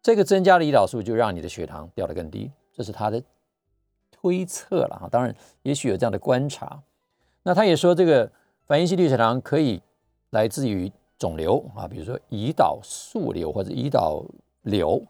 [0.00, 3.22] 这个增加的胰岛素就让你的血糖掉得更低，这是他的
[4.12, 5.08] 推测了啊。
[5.10, 6.82] 当然，也许有这样的观察。
[7.42, 8.30] 那他也说，这个
[8.66, 9.82] 反应性低血糖可以
[10.30, 14.24] 来自于肿瘤啊，比如说胰岛素瘤或者胰岛
[14.62, 15.02] 瘤，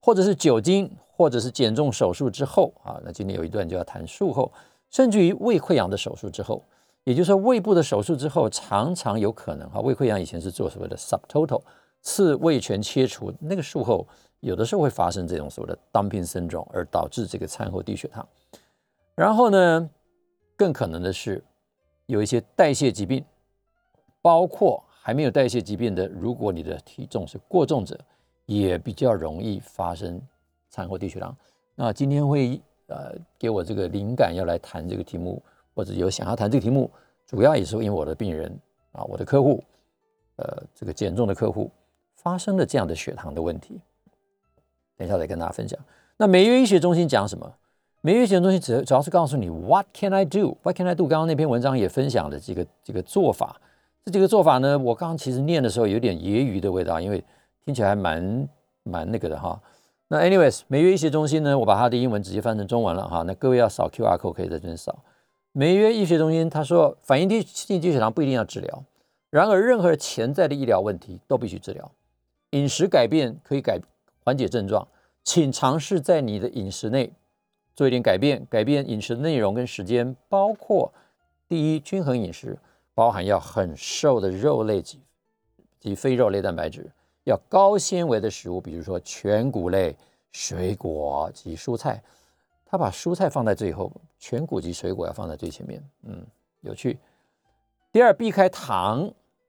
[0.00, 4.50] 或者是酒精，或者是减重手术之后啊，那今天有一段就要谈术后，
[4.90, 6.62] 甚至于胃溃疡的手术之后，
[7.04, 11.62] 也就是说胃部的手术之后，常常有可能哈，胃溃疡以前是做所谓的 subtotal
[12.02, 14.06] 次胃全切除，那个术后
[14.40, 18.26] 有的时候会发生这种所谓的 dumping 症状而导致这个餐后低血糖。
[19.14, 19.88] 然后呢，
[20.56, 21.44] 更可能的是
[22.06, 23.24] 有一些代谢疾病。
[24.22, 27.94] 包括还没有代谢疾病的，如果你的体重是过重者，
[28.46, 30.18] 也比较容易发生
[30.70, 31.36] 餐后低血糖。
[31.74, 35.42] 那今天会呃给我这个灵感要来谈这个题目，
[35.74, 36.90] 或者有想要谈这个题目，
[37.26, 38.50] 主要也是因为我的病人
[38.92, 39.62] 啊，我的客户，
[40.36, 41.70] 呃，这个减重的客户
[42.14, 43.80] 发生了这样的血糖的问题。
[44.96, 45.78] 等一下再跟大家分享。
[46.16, 47.52] 那美约医学中心讲什么？
[48.00, 50.56] 美约医学中心主主要是告诉你 What can I do?
[50.62, 51.08] What can I do?
[51.08, 53.60] 刚刚那篇文章也分享了这个这个做法。
[54.04, 57.24] 这几个做法呢，我刚刚其实念的时候有点揶揄的味道，因为
[57.64, 58.48] 听起来还蛮
[58.82, 59.58] 蛮那个的哈。
[60.08, 63.22] 那 anyways，美约医学中心呢，我把它的英文直接翻成中文了哈。
[63.22, 65.02] 那各位要扫 QR code 可以在这边扫。
[65.56, 68.84] 美约医学中心他说，反应低性低血糖不一定要治疗，
[69.30, 71.88] 然而任何潜在的医疗问题都必须治疗。
[72.50, 73.80] 饮食改变可以改
[74.24, 74.88] 缓解症状，
[75.22, 77.12] 请尝试在你的饮食内
[77.72, 80.92] 做一点改变，改变饮食内容跟时间，包括
[81.48, 82.58] 第一均衡饮食。
[82.96, 85.00] 包含要很瘦的肉类及
[85.80, 86.88] 及非肉类蛋白质，
[87.24, 89.96] 要高纤维的食物，比如说全谷类、
[90.30, 92.00] 水果及蔬菜。
[92.74, 95.80] 他把蔬菜放在最后，全谷及水果要放在最前面。
[96.02, 96.26] 嗯，
[96.62, 96.98] 有趣。
[97.92, 99.08] 第二，避开糖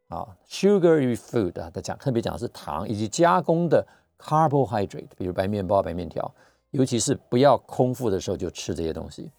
[0.10, 3.84] 啊，sugary food 啊他讲特别讲的是糖以及加工的
[4.20, 6.32] carbohydrate，比如白面包、白面条，
[6.70, 9.32] 尤其是不要空腹的时候就吃这些东西。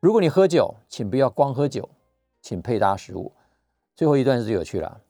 [0.00, 1.88] 如果你喝酒，请不要光喝酒。
[2.42, 3.30] 请配搭食物。
[3.94, 5.00] 最后一段是最有趣了。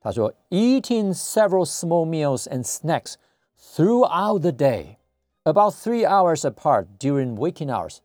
[0.00, 3.14] 他说：“Eating several small meals and snacks
[3.56, 4.96] throughout the day,
[5.44, 7.98] about three hours apart during waking hours。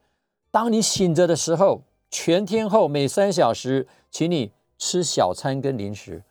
[0.52, 6.24] 当你醒着的时候，全天候每三小时，请你吃小餐跟零食。”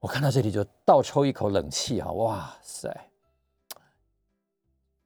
[0.00, 2.12] 我看到这里就倒抽一口冷气啊！
[2.12, 2.94] 哇塞！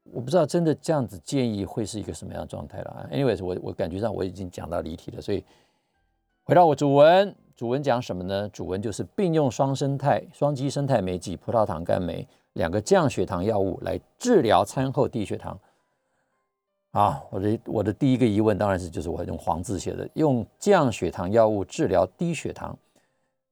[0.02, 3.08] 我不知道真的这样子建议会是一个什么样的状态了。
[3.10, 5.42] Anyways，我我感觉上我已经讲到离题了，所以
[6.42, 8.48] 回到我主文，主文讲什么呢？
[8.48, 15.58] 主文就是并用双生态、双基生态酶及葡萄糖苷酶两个降血糖药物来治疗餐后低血糖。
[16.92, 22.78] 啊，我的我的第一个疑问当然是就是我用黄字写的，用降血糖药物治疗低血糖，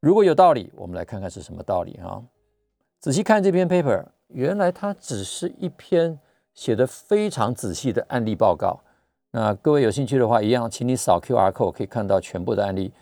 [0.00, 2.22] 如果有道理，我们来看看是什么道理啊？
[3.00, 6.18] 仔细看这篇 paper，原来它只是一篇。
[6.54, 8.80] 写的非常仔细的案例报告，
[9.30, 12.92] 那各位有兴趣的话，一样，请你扫 Q R code 可以看到全部的案例。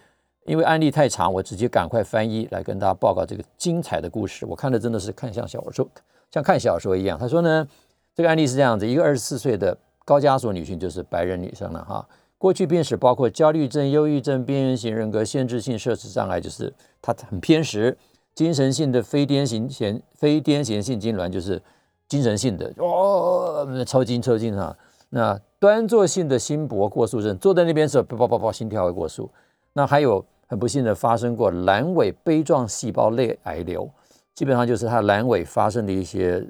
[0.46, 4.46] 因为案例太长，我直接赶快翻译来跟大家报告这个精彩的故事。
[4.46, 5.87] 我看的真的是看像小说，
[6.30, 7.18] 像看小说一样。
[7.18, 7.66] 他说呢，
[8.14, 12.09] 这个案例是这样子：一个二十四岁的高加索女性，就是白人女生了哈。
[12.38, 17.96] 过去病史包括焦虑症、忧郁症、边缘型人格、限制性摄食障碍，就是她很偏食；
[18.35, 21.62] 精神性的非癫痫性非癫痫性痉挛，就是。
[22.09, 24.76] 精神性的哦，抽筋抽筋哈。
[25.09, 29.28] 那端坐性的心搏过速症，坐在那边时候，啪啪啪心跳会过速。
[29.72, 33.90] 那还有很不幸的发生过阑尾杯状细胞内癌瘤，
[34.35, 36.44] 基本上就是他阑尾发生的一些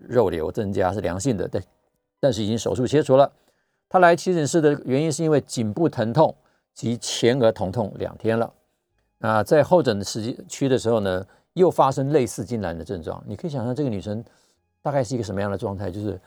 [0.00, 1.62] 肉瘤增加，是良性的，但
[2.20, 3.30] 但是已经手术切除了。
[3.88, 6.34] 他来急诊室的原因是因为颈部疼痛
[6.74, 8.52] 及前额疼痛两天了。
[9.18, 13.22] 那在候诊的时间区的时候呢，又发生类似痉挛的症状。
[13.26, 14.24] 你可以想象这个女生。
[14.80, 15.90] 大概是一个什么样的状态？
[15.90, 16.18] 就是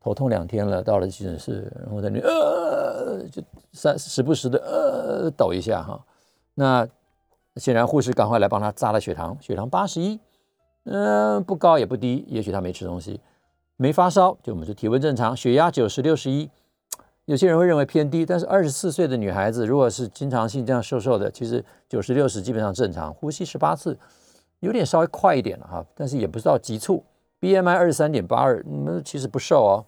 [0.00, 3.40] 头痛两天了，到了急诊室，然后在那呃，就
[3.72, 6.04] 三时不时的呃抖一下哈。
[6.60, 6.86] 那
[7.56, 10.20] 显然护士赶快来帮他扎了血糖，血糖八十一，
[10.84, 13.18] 嗯，不高也不低，也许他没吃东西，
[13.78, 15.34] 没发烧，就我们就体温正常。
[15.34, 16.50] 血压九十六十一，
[17.24, 23.10] 有些人会认为偏低，但是二十四岁的女孩子如果是经常性这样瘦瘦的，其实九十六十基本上正常。
[23.14, 23.98] 呼吸十八次，
[24.58, 27.02] 有点稍微快一点了哈，但是也不知道急促。
[27.40, 29.86] BMI 二十三点八二，那其实不瘦哦。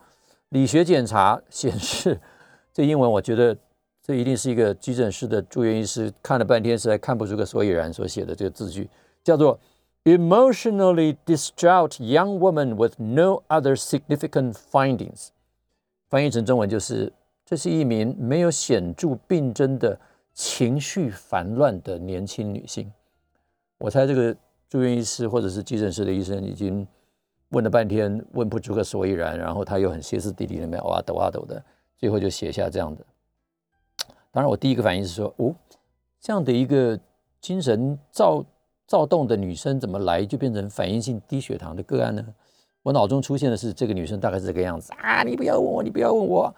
[0.49, 2.19] 理学检查显示，
[2.73, 3.55] 这英文我觉得
[4.03, 8.91] 这一定是一个急诊室的住院医师看了半天实在看不出个所以然所写的这个字句，
[9.23, 9.59] 叫做
[10.05, 15.29] emotionally distraught young woman with no other significant findings。
[16.09, 17.13] 翻译成中文就是，
[17.47, 19.99] 这是一名没有显著病征的
[20.35, 22.93] 情绪烦乱的年轻女性。
[23.79, 24.37] 我猜这个
[24.69, 26.87] 住院医师或者是急诊室的医生已经。
[27.55, 31.63] 问了半天，问不出个所以然，然后他又很歇斯底里的，那哇抖啊抖的，
[31.99, 33.05] 最后就写下这样的。
[34.33, 35.55] 当然，我第一个反应是说，哦，
[36.19, 36.99] 这样的一个
[37.39, 38.43] 精神躁
[38.87, 42.25] 躁动的女生怎么来就变成反应性低血糖的个案呢？
[42.83, 45.23] 我脑中出现的是这个女生大概是这个样子啊！
[45.23, 46.55] 你不要问我，你不要问我，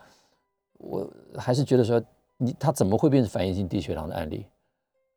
[0.78, 2.00] 我还是觉得说
[2.36, 4.46] 你她怎么会变成反应性低血糖的案例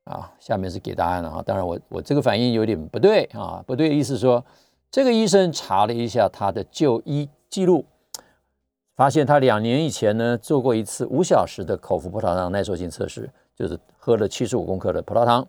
[0.06, 0.34] 啊？
[0.40, 1.44] 下面是给答案了哈。
[1.44, 4.44] 当然我我这个反应有点不对啊，不对，意思说
[4.90, 7.86] 这个医生查了一下他的就医记录。
[8.98, 15.48] 发现他两年以前呢做过一次五小时的口服葡萄糖耐受性测试，就是喝了七十五公克的葡萄糖，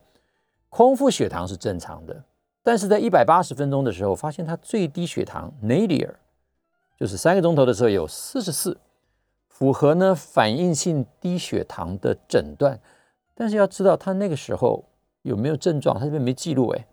[0.68, 2.24] 空腹血糖是正常的，
[2.62, 6.10] 但是在一百八十分钟的时候，发现他最低血糖 nadir
[7.00, 8.76] 就是三个钟头的时候有四十四，
[9.48, 12.78] 符合呢反应性低血糖的诊断，
[13.34, 14.84] 但是要知道他那个时候
[15.22, 16.86] 有没有症状，他这边没记录哎，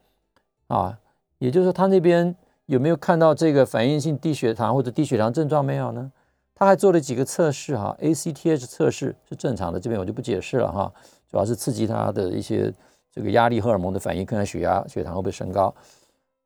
[0.68, 0.98] 啊，
[1.40, 2.34] 也就是说他那边
[2.68, 6.10] 有没有看到这个反应性低血糖或者低血糖症状没有呢？
[6.58, 10.90] 他还做了几个测试哈，ACTH 测试是正常的，这边我就不解释了哈，
[11.30, 12.74] 主要是刺激他的一些
[13.12, 15.76] 这个压力荷尔蒙的反应，看看血压、血糖会不会升高。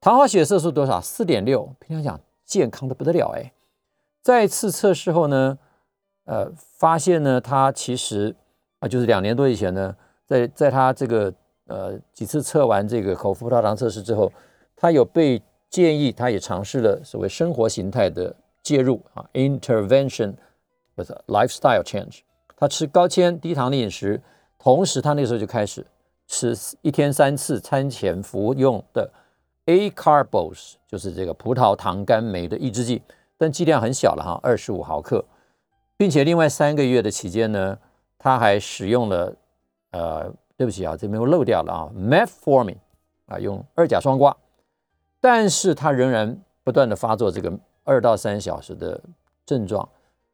[0.02, 1.00] 糖化血色素多少？
[1.00, 3.52] 四点六，平常讲健康的不得了哎。
[4.24, 5.56] 再次测试后呢，
[6.26, 8.36] 呃，发现呢，他其实
[8.80, 9.96] 啊，就是两年多以前呢，
[10.26, 11.32] 在在他这个
[11.68, 14.32] 呃几次测完这个口服葡萄糖测试之后，
[14.76, 18.36] 他有被建议，他也尝试了所谓生活形态的。
[18.70, 20.36] 介入啊，intervention
[20.94, 22.20] with lifestyle change。
[22.56, 24.22] 他吃高纤低糖的饮食，
[24.60, 25.84] 同时他那时候就开始
[26.28, 29.12] 吃一天三次餐前服用的
[29.66, 33.02] a c a r b o s 就是这个葡萄糖苷酶的抑制剂，
[33.40, 35.26] 但剂量很小了哈，二十五毫克，
[35.98, 37.76] 并且另外三个月的期间呢，
[38.20, 39.34] 他还使用了
[39.90, 42.78] 呃，对不起啊，这边我漏掉了啊，metformin
[43.26, 44.36] 啊，用二甲双胍，
[45.20, 47.52] 但是他仍然不断的发作这个。
[47.90, 49.02] 二到三小时的
[49.48, 49.90] 症状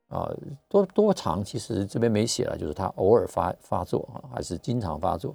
[0.09, 0.29] 啊，
[0.67, 1.41] 多多长？
[1.41, 5.33] 其实这边没写了，就是他偶尔发发作啊，还是经常发作。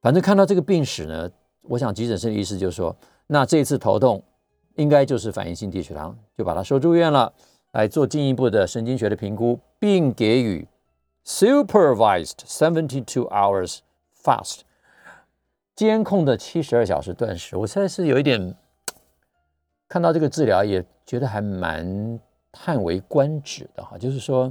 [0.00, 1.30] 反正看到这个病史呢，
[1.60, 2.94] 我想急诊室的医师就说，
[3.28, 4.20] 那这次头痛
[4.74, 7.32] 应该就是反应性低血糖，就把他收住院了，
[7.70, 10.66] 来做进一步的神经学的评估，并给予
[11.24, 13.78] supervised seventy two hours
[14.20, 14.62] fast
[15.76, 17.56] 监控的七十二小时断食。
[17.56, 18.56] 我现在是有一点。
[19.92, 22.18] 看到这个治疗也觉得还蛮
[22.50, 24.50] 叹为观止的哈，就是说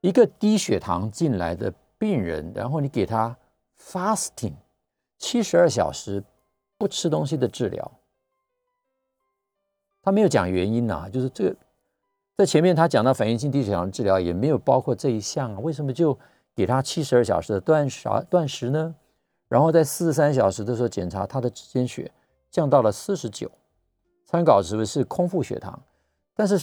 [0.00, 3.36] 一个低血糖进来的病人，然后你给他
[3.76, 4.52] fasting
[5.18, 6.22] 七十二小时
[6.78, 7.90] 不吃东西的治疗，
[10.00, 11.56] 他没有讲原因呐，就是这个
[12.36, 16.16] 在前面他讲到反应性低血糖治疗也没有包括这一项啊，为什么就
[16.54, 18.94] 给他七十二小时的断食断食呢？
[19.48, 22.12] 然后在四十三小时的时候检查他的指尖血
[22.48, 23.50] 降到了四十九。
[24.26, 25.80] 参考值是空腹血糖，
[26.34, 26.62] 但是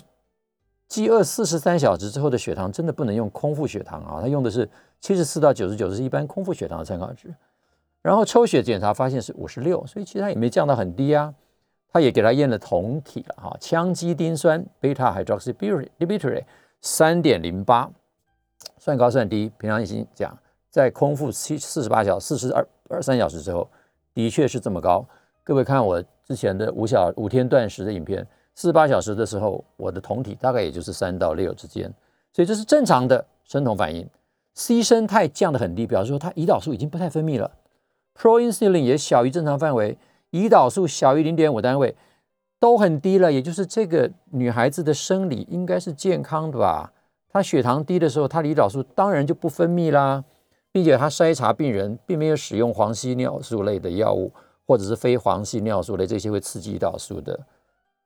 [0.89, 7.33] 饥饿四十三小时之后的血糖真的不能用空腹血糖啊，它用的是七十四到九十九，是一般空腹血糖的参考值。
[8.01, 11.33] 然后抽血检查发现是五十六，所以其实它也没降到很低啊。
[11.89, 16.43] 他也给他验了酮体了哈，羟基丁酸 beta hydroxybutyrate
[16.81, 17.89] 三点零八，
[18.77, 19.49] 算高算低。
[19.57, 20.37] 平常已经讲，
[20.69, 23.69] 在空腹七四十八小四十二二三小时之后，
[24.13, 25.05] 的确是这么高。
[25.43, 26.03] 各位看我。
[26.27, 31.93] 之前的五小五天断食的影片，四十八小时的时候，我的酮体大概也就是三到六之间，
[32.31, 34.07] 所以这是正常的生酮反应。
[34.55, 37.51] C 生态降得很低，表示说它胰岛素已经不太分泌了
[38.15, 39.97] ，proinsulin 也小于正常范围，
[40.31, 41.95] 胰岛素小于零点五单位，
[42.59, 46.93] 都很低了，也就是这个女孩子的生理应该是健康的吧？
[47.29, 50.23] 她血糖低的时候，她的胰岛素当然就不分泌啦，
[50.71, 54.31] 并且她筛查病人并没有使用黄烯尿素类的药物。
[54.65, 57.39] 或者是非黄系尿素类这些会刺激胰岛素的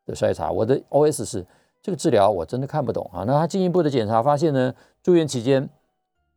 [0.06, 1.46] 的筛查，我的 OS 是
[1.82, 3.24] 这个治疗我真的看不懂啊。
[3.26, 5.70] 那他进一步的检查发现呢，住院期间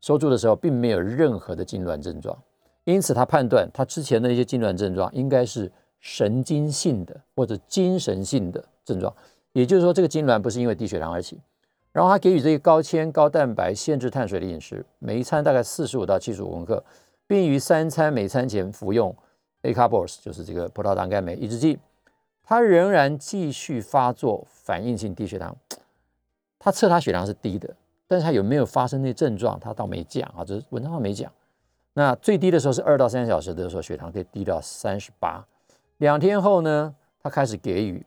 [0.00, 2.36] 收住的时候并没有任何的痉挛症状，
[2.84, 9.14] 因此他判断他之前的一些痉挛症状应该是神经性的或者精神性的症状，
[9.52, 11.38] 也就是说这个痉挛不是因为低血糖而起。
[11.92, 16.84] 然后他给予这个高纤高蛋白限制碳水的饮食，每一餐大概四十五到七十五公克，
[17.26, 19.14] 并于三餐每餐前服用。
[19.62, 21.78] Acarbos 就是这个葡萄糖苷酶抑制剂，
[22.42, 25.54] 它仍然继续发作反应性低血糖。
[26.58, 27.74] 他测他血糖是低的，
[28.08, 31.30] 但是他有没有发生那症状，他倒没讲啊，就是文章上没讲。
[31.94, 35.44] 那最低的时候是二到三小时的时候，血糖可以低到三十八。
[35.98, 38.04] 两天后呢，他开始给予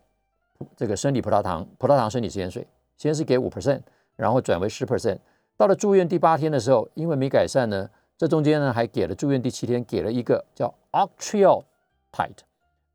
[0.76, 3.82] 这个生理葡萄糖葡萄糖生理食盐水，先是给五 percent，
[4.16, 5.20] 然后转为十 percent。
[5.56, 7.90] 到了住院第八天的时候，因为没改善呢。
[8.24, 11.66] 这中间呢，还给了住院第七天给了一个叫 octreotide，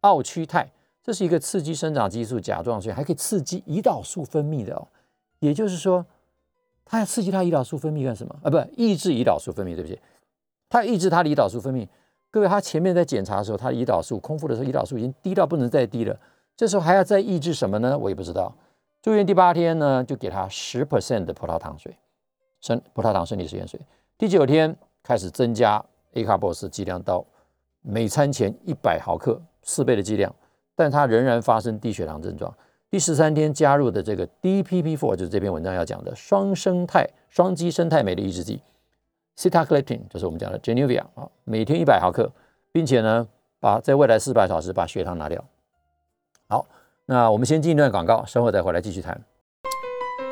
[0.00, 0.66] 奥曲肽，
[1.02, 4.88] 这是一个刺激生长激素甲状腺，还可以刺激胰岛素分泌的哦。
[5.40, 6.06] 也就是说，
[6.82, 8.48] 它要刺激它胰岛素分泌干什么啊？
[8.48, 10.00] 不，抑制胰岛素分泌，对不起，
[10.70, 11.86] 它抑制它的胰岛素分泌。
[12.30, 16.18] 各位，他前面在检查的时候，他的胰岛素空腹的时候，胰岛素已经低到不能再低了。
[16.56, 17.98] 这时候还要再抑制什么呢？
[17.98, 18.50] 我也不知道。
[19.02, 21.94] 住院第八天呢，就给他十 percent 的葡萄糖水，
[22.62, 23.78] 生葡萄糖生理食盐水。
[24.16, 27.24] 第九天开始增加 A 卡波斯剂量到
[27.82, 30.34] 每餐前一百毫克，四倍的剂量，
[30.74, 32.52] 但它仍然发生低血糖症状。
[32.90, 38.62] 第十三天加入的这个 DPP-4，就是这篇文章要讲的双生态双基生态酶的抑制剂
[39.36, 42.30] ，Sitagliptin，就是我们讲的 Januvia 啊，每天一百毫克，
[42.72, 43.28] 并且呢，
[43.60, 45.44] 把在未来四百小时把血糖拿掉。
[46.48, 46.66] 好，
[47.04, 49.20] 那我们先进一段广告，稍后再回来继续谈。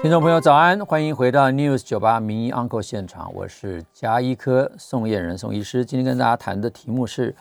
[0.06, 5.84] 听众朋友早安，欢迎回到 News 九八名医 Uncle 现场，我是加医科宋燕人宋医师。
[5.84, 7.34] 今天跟大家谈的题目是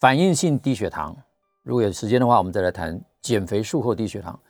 [0.00, 1.14] 反应性低血糖。
[1.62, 4.40] 如果有时间的话，我们再来谈减肥术后低血糖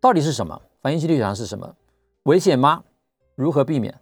[0.00, 0.60] 到底是什么？
[0.82, 1.72] 反应性低血糖是什么？
[2.24, 2.82] 危险吗？
[3.36, 3.94] 如何避免？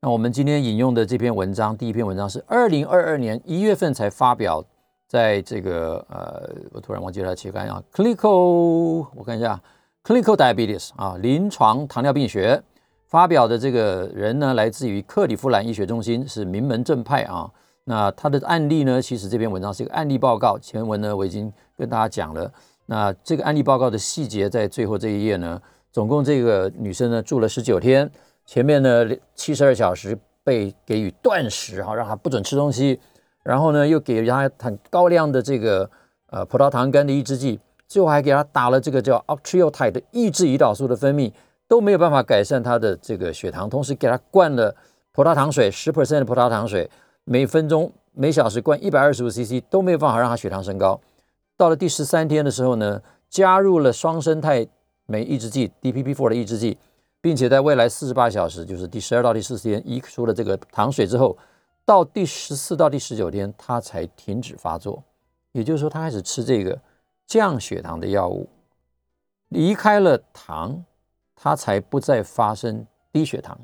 [0.00, 4.64] 那我们今天引用的这篇文章，第一篇文章是二零二二年一月份才发表。
[5.08, 9.60] 在这个呃，我突然忘记了期刊啊，Clinical，我看一下
[10.04, 12.62] ，Clinical Diabetes 啊，临床糖尿病学
[13.06, 17.50] 发表的这个人呢，来自于克里夫兰医学中心，是名门正派啊。
[17.84, 22.52] 那他的案例呢，其实这篇文章是一个案例报告，前文呢我已经跟大家讲了。
[22.86, 28.08] 那这个案例报告的细节在最后这一页呢，总共这个女生呢住了十九天，
[28.44, 33.00] 前面呢七十二小时被给予断食哈，让她不准吃东西。
[33.42, 35.90] 然后呢，又给她很高量的这个
[36.28, 37.58] 呃葡萄糖苷的抑制剂，
[37.90, 41.32] 最后还给他打了这个叫 octreotide 的抑制胰岛素的分泌，
[41.66, 43.68] 都没有办法改善他的这个血糖。
[43.68, 44.72] 同时给他灌了
[45.10, 46.88] 葡萄糖水，十 percent 的葡萄糖水，
[47.24, 51.00] 每分钟每小时灌一百二十五 cc，都没有办法让他血糖升高。
[51.56, 54.64] 到了第十三天的时候呢，加入了双生态
[55.06, 56.78] 酶抑制剂 DPP4 的抑制剂，
[57.20, 61.36] 并且在未来四十八小时，就是第十二到第十四天，移除了这个糖水之后。
[61.86, 65.02] 到第十四到第十九天，他才停止发作，
[65.50, 66.78] 也就是说，他开始吃这个
[67.30, 68.48] 降血糖的药物，
[69.50, 70.84] 离开了糖，
[71.36, 73.56] 它才不再发生低血糖。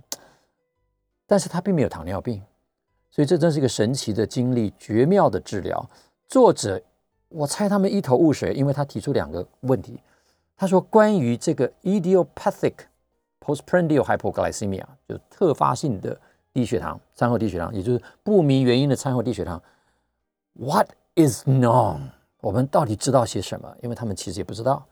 [1.27, 2.41] 但是它并没有糖尿病，
[3.11, 5.91] 所以这真是一个神奇的经历，绝妙的治疗。
[6.29, 6.81] 作者，
[7.29, 10.01] 我猜他们一头雾水，因为他提出两个问题。
[10.57, 12.75] 他说，关于这个 idiopathic
[13.41, 16.17] postprandial hypoglycemia，就特发性的。
[16.53, 19.63] 低血糖，餐后低血糖，也就是不明原因的餐后低血糖。
[20.55, 22.13] What is known？
[22.47, 23.77] 我们到底知道些什么？
[23.83, 24.87] 因为他们其实也不知道。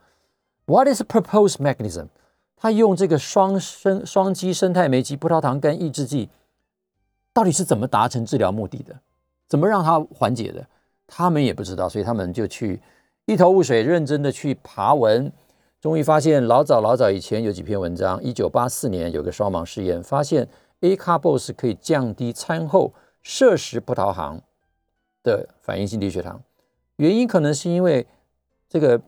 [0.67, 2.09] What is proposed mechanism？
[2.57, 6.29] 他用这个双生双基生态酶及葡萄糖苷抑制剂，
[7.33, 8.99] 到底是怎么达成治疗目的的？
[9.47, 10.67] 怎么让它缓解的？
[11.07, 12.81] 他们也不知道，所以他们就去
[13.27, 15.31] 一头雾水，认真的去爬文，
[15.81, 20.49] 终于发现老早老早以前有几篇文章，一九八四年有个双盲试验，发现。
[20.81, 22.93] A carbos 可以降低餐后
[23.23, 24.39] 摄食葡萄糖
[25.23, 26.43] 的反应性低血糖，
[26.97, 28.07] 原因可能是因为
[28.69, 29.01] 这个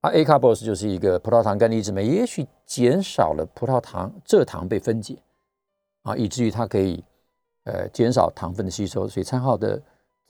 [0.00, 5.18] 啊 A carbos 就是一个葡萄糖苷离子酶，也许减少了葡萄糖蔗糖被分解
[6.02, 7.04] 啊，以至于它可以
[7.64, 9.82] 呃减少糖分的吸收，所以餐后的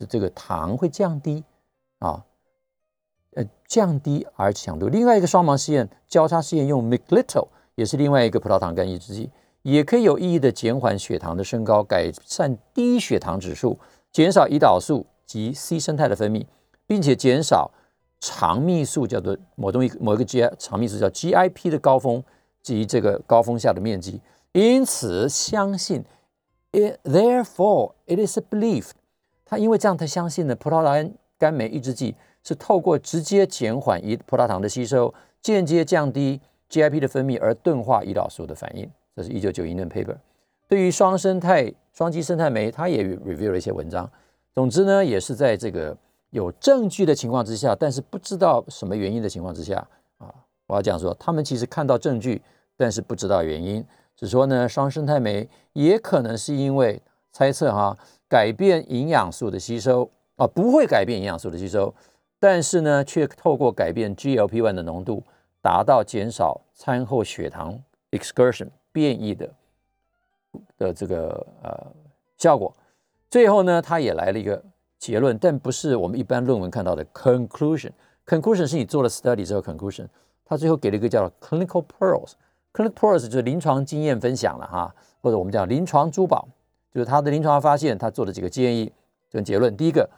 [0.09, 1.45] 这个糖会降低
[1.99, 2.25] 啊，
[3.35, 4.89] 呃降低而强度。
[4.89, 9.31] 另外一个双盲试验交叉试验用 m i g l i t o 也是另外一个葡萄糖苷抑制剂。
[9.63, 13.79] 也可以有意义的减缓血糖的升高，改善低血糖指数，
[14.11, 16.47] 减少胰岛素及 C 生态的分泌，
[16.89, 17.71] 并且减少
[18.19, 22.25] 肠泌素叫做某东西某一个 G 肠泌素叫 GIP 的高峰
[22.61, 24.21] 及这个高峰下的面积。
[24.53, 26.03] 因此，相信
[26.73, 28.91] it therefore it is believed，
[29.45, 38.91] 他因为这样，他相信呢，葡萄糖苷酶抑制剂是透过直接减缓胰葡萄糖的吸收，间接降低 GIP 的分泌而钝化胰岛素的反应。
[39.15, 40.17] 这是一九九一年 paper，
[40.67, 44.11] 对于双生态双基生态酶，它也 review 了一些文章。
[44.55, 45.97] 总之呢，也是在这个
[46.31, 49.87] 有证据的情况之下，但是不知道什么原因的情况之下
[50.19, 50.33] 啊，
[50.67, 52.43] 我要讲说，他们其实看到证据，
[52.77, 53.85] 但是不知道原因，
[54.17, 57.01] 只说呢，双生态酶也可能是因为
[57.33, 57.97] 猜测哈，
[58.29, 61.95] 改变营养素的吸收啊，不会改变营养素的吸收，
[62.39, 65.23] 但是呢，却透过改变 GLP-1 的浓度，
[65.63, 68.69] 达到减少餐后血糖 excursion。
[68.91, 69.49] 变异的
[70.77, 71.87] 的这个呃
[72.37, 72.75] 效果，
[73.31, 74.61] 最后呢，他也来了一个
[74.99, 77.93] 结论，但不是我们一般论文看到的 conclusion。
[78.27, 80.07] conclusion 是你做了 study 之后 conclusion，
[80.45, 82.33] 他最后给了一个叫 clinical pearls。
[82.73, 86.47] clinical pearls 就是临床经验分享了哈，或者我们叫临床珠宝，
[86.93, 88.93] 就是他的临床发现，他做的几个建议
[89.31, 89.75] 跟结论。
[89.77, 90.09] 第一个，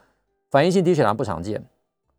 [0.50, 1.60] 反应性低血糖不常见；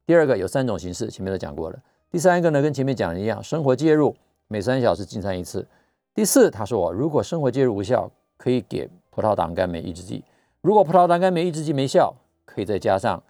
[0.05, 1.77] 第二个，有三种形式，前面都讲过了；
[2.09, 4.15] 第三个呢，跟前面讲的一样，生活介入，
[4.47, 5.67] 每三小时进餐一次。
[6.13, 10.23] 第四，他说，如果生活介入无效，可以给葡萄糖苷酶抑制剂；
[10.61, 12.13] 如果葡萄糖苷酶抑制剂没效，
[12.53, 13.21] 可以再加上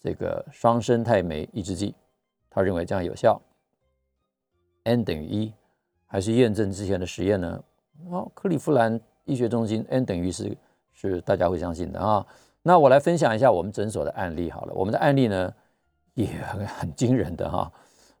[0.00, 1.94] 这个双生态酶抑制剂，
[2.48, 3.40] 他认为这样有效。
[4.84, 5.52] n 等于一，
[6.06, 7.62] 还是验证之前的实验呢？
[8.08, 10.56] 哦，克利夫兰医学中心 n 等于是
[10.94, 12.26] 是大家会相信的啊。
[12.62, 14.72] 那我来分享一下我们诊所的案例好了。
[14.72, 15.52] 我们的案例呢
[16.14, 17.70] 也很很惊人的哈。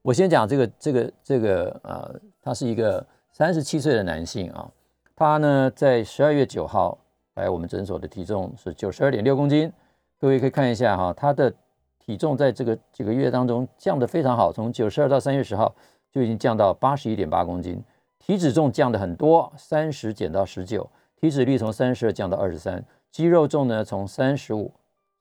[0.02, 4.70] 我先讲这个这个这个呃，他是一个三十七岁的男性啊。
[5.16, 6.98] 他呢在十二月九号
[7.34, 9.72] 来我们诊所的体重是九十二点六公斤。
[10.20, 11.52] 各位可以看一下哈，他的
[11.98, 15.74] 体重在这个几个月当中降得非常好，从九十二到三月十号。
[16.12, 17.80] 就已经降到八十一点八公斤，
[18.18, 24.72] 体脂重降的很多，三十减到十九，体脂率从三十二降到二十三，肌肉重呢从三十五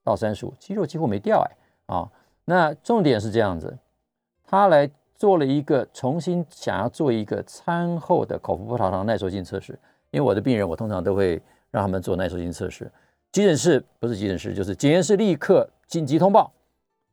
[0.04, 2.10] 到三十五，肌肉几乎没掉哎啊，
[2.46, 3.78] 那重点是这样子，
[4.44, 9.78] 他来做了一个重新想要做一个餐后的口服葡萄糖耐受性测试，
[10.10, 11.40] 因为我的病人我通常都会
[11.70, 12.92] 让他们做耐受性测试，
[13.32, 16.52] 急诊室不是急诊室就是检验室立刻紧急通报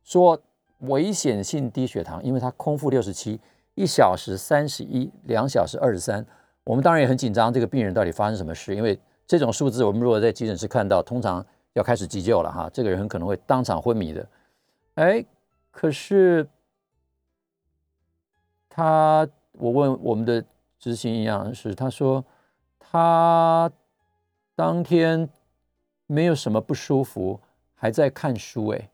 [0.03, 0.41] 说
[0.79, 3.39] 危险性低血糖，因为他空腹六十七。
[3.75, 6.25] 一小时三十一，两小时二十三，
[6.63, 8.75] 我们当然也很紧张，这个病人到底发生什么事？
[8.75, 14.27] 因为这种数字，我们如果在急诊室看到，通常要开始急救了哈，这个人很可能会当场昏迷的。
[14.95, 15.23] 哎，
[15.69, 16.47] 可是
[18.67, 20.43] 他，我问我们的
[20.79, 22.25] 执行营养师，他说
[22.79, 23.71] 他
[24.55, 25.29] 当天
[26.07, 27.39] 没有什么不舒服，
[27.75, 28.89] 还在看书，哎，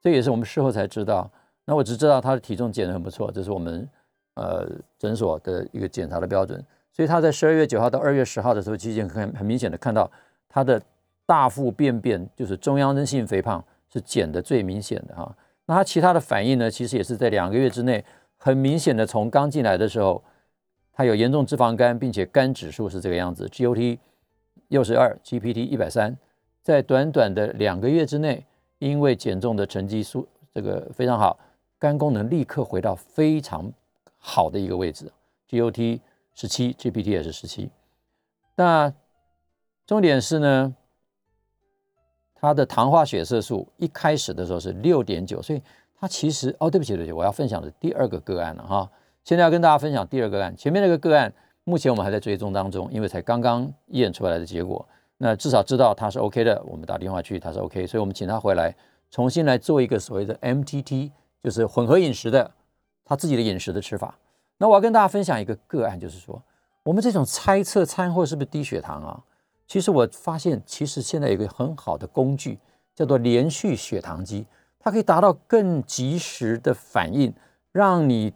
[0.00, 1.30] 这也是我们事后才知道。
[1.64, 3.86] 那我只知道他的体重减得很不错，这是我们
[4.34, 4.66] 呃
[4.98, 6.64] 诊所的一个检查的标准。
[6.90, 10.10] 所以他在十二月九号到二月十号的时候，其实很很明显的看到
[10.48, 10.80] 他的
[11.26, 15.36] 大腹便便，就是中央性肥胖是减的最明显的哈。
[15.66, 18.02] 那他其他的反应呢，其实也是在两个月之内
[18.38, 20.22] 很明显的，从刚进来的时候，
[20.92, 23.98] 他有严重脂肪肝，并且肝指数是这个样子，GOT
[24.68, 26.16] 六十二，GPT 一百三，
[26.62, 28.46] 在短短的两个月之内，
[28.78, 31.38] 因为减重的成绩数这个非常好。
[31.80, 33.72] 肝功能立刻回到非常
[34.16, 35.12] 好的一个位置
[35.48, 36.00] ，GOT
[36.34, 37.70] 十七，GPT 也是十七。
[38.56, 38.92] 那
[39.86, 40.74] 重点是呢，
[42.34, 45.62] 它的糖化血色素一开始的时候是六点九，所以
[46.00, 48.90] 它其实哦，对不起对不起，我要分享的第二个个案了哈。
[49.22, 51.32] 现在要跟大家分享第二个案，前面那个个案
[51.68, 54.88] 目前我们还在追踪当中，因为才刚刚验出来的结果。
[55.18, 58.74] 那至少知道他是 OK 的，我们打电话去他是 OK，所以我们请他回来
[59.10, 61.10] 重新来做一个所谓的 MTT。
[61.40, 62.50] 就是混合饮食的，
[63.04, 64.18] 他自己的饮食的吃法。
[64.56, 66.42] 那我要跟大家分享一个个案，就是说，
[66.82, 69.22] 我们这种猜测餐后是不是低血糖啊？
[69.66, 72.58] 其实我发现，其实现在有个很好的工具，
[72.94, 74.46] 叫做连续血糖机，
[74.80, 77.32] 它可以达到更及时的反应，
[77.70, 78.32] 让你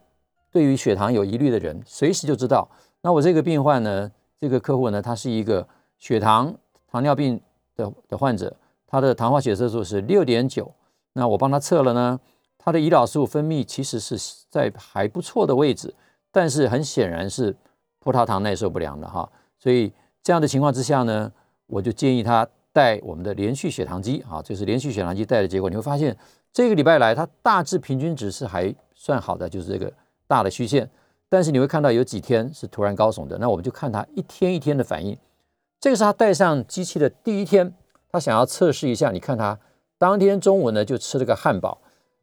[0.53, 2.68] 对于血糖有疑虑的人，随时就知道。
[3.03, 5.66] 那我这个病患呢，这个客户呢，他是一个
[5.98, 6.55] 血糖
[6.90, 7.40] 糖尿病
[7.76, 10.72] 的的患者，他的糖化血色素是六点九，
[11.12, 12.18] 那我帮他测了呢。
[12.64, 14.16] 他的胰岛素分泌其实是
[14.48, 15.92] 在还不错的位置，
[16.30, 17.53] 但是很显然是
[17.98, 19.28] 葡萄糖耐受不良的哈，
[19.59, 19.92] 所以
[20.22, 21.32] 这样的情况之下呢，
[21.66, 26.16] 我就建议他带我们的连续血糖机啊，这是连续血糖机带的结果，你会发现
[26.53, 29.92] 这个礼拜来他大致平均值是还算好的，就是这个
[30.28, 30.88] 大的虚线，
[31.33, 35.16] 但是你会看到有几天是突然高耸的，那我们就看他一天一天的反应，
[35.80, 37.72] 这个是他带上机器的第一天，
[38.11, 39.59] 他想要测试一下，你看他
[39.97, 41.78] 当天中午呢就吃了个汉堡。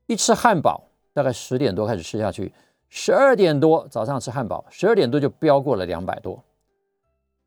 [0.06, 2.54] 一吃汉堡，大概十点多开始吃下去，
[2.88, 6.44] 十二点多早上吃汉堡，十二点多就飙过了两百多，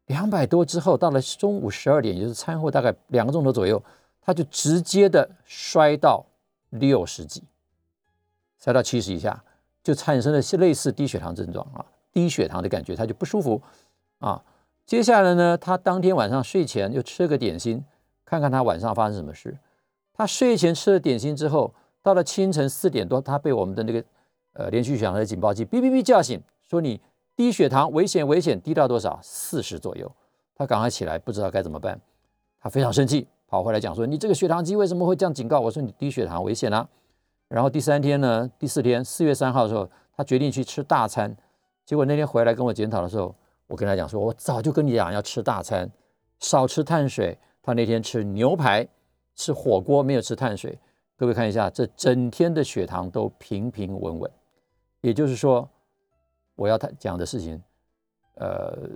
[0.07, 3.81] 两百多之后到了中午十二点，也就是餐后大概两个钟头左右，
[4.21, 6.27] 他就直接的摔到
[6.71, 7.45] 六十几，
[8.59, 9.45] 摔到七十以下，
[9.83, 13.61] 就产生了类似低血糖症状啊，低血糖的感觉，他就不舒服
[14.19, 14.43] 啊。
[14.87, 17.85] 接下来呢，他当天晚上睡前又吃了个点心，
[18.25, 19.59] 看看他晚上发生什么事。
[20.13, 21.75] 他睡前吃了点心之后。
[22.05, 24.05] 到了清晨四点多，他被我们的那个
[24.55, 27.01] 呃连续响的警报器哔哔哔叫醒，说你
[27.37, 29.21] 低血糖，危险危险，低到多少？
[29.23, 30.11] 四十左右。
[30.57, 32.01] 他赶快起来，不知道该怎么办。
[32.61, 36.89] 他非常生气，跑回来讲说：“你这个血糖机为什么会这样警告？”我说：“你低血糖危险啊。”
[37.53, 39.87] 然后第三天呢，第四天四月三号的时候，
[40.17, 41.37] 他决定去吃大餐。
[41.85, 43.35] 结果那天回来跟我检讨的时候，
[43.67, 45.91] 我跟他讲说：“我早就跟你讲要吃大餐，
[46.39, 48.89] 少吃碳水。”他那天吃牛排，
[49.37, 50.79] 吃火锅，没有吃碳水。
[51.15, 54.31] 各位看一下，这整天的血糖都平平稳稳，
[55.03, 55.69] 也就是说，
[56.57, 57.63] 我要谈讲的事情，
[58.37, 58.89] 呃，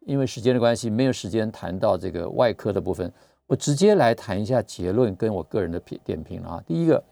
[0.00, 3.10] 因为时间的关系，没有时间谈到这个外科的部分，
[3.46, 6.62] 我直接来谈一下结论跟我个人的评点评啊。
[6.66, 7.02] 第一个，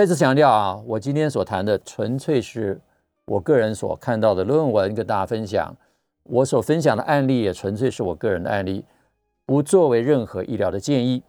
[0.00, 2.80] 再次强调啊，我今天所谈的纯粹是
[3.26, 5.76] 我个人所看到的论文跟大家分享，
[6.22, 8.82] 我所分享的案例也纯粹是我个人的案例，
[9.44, 11.22] 不作为任何医疗的建议。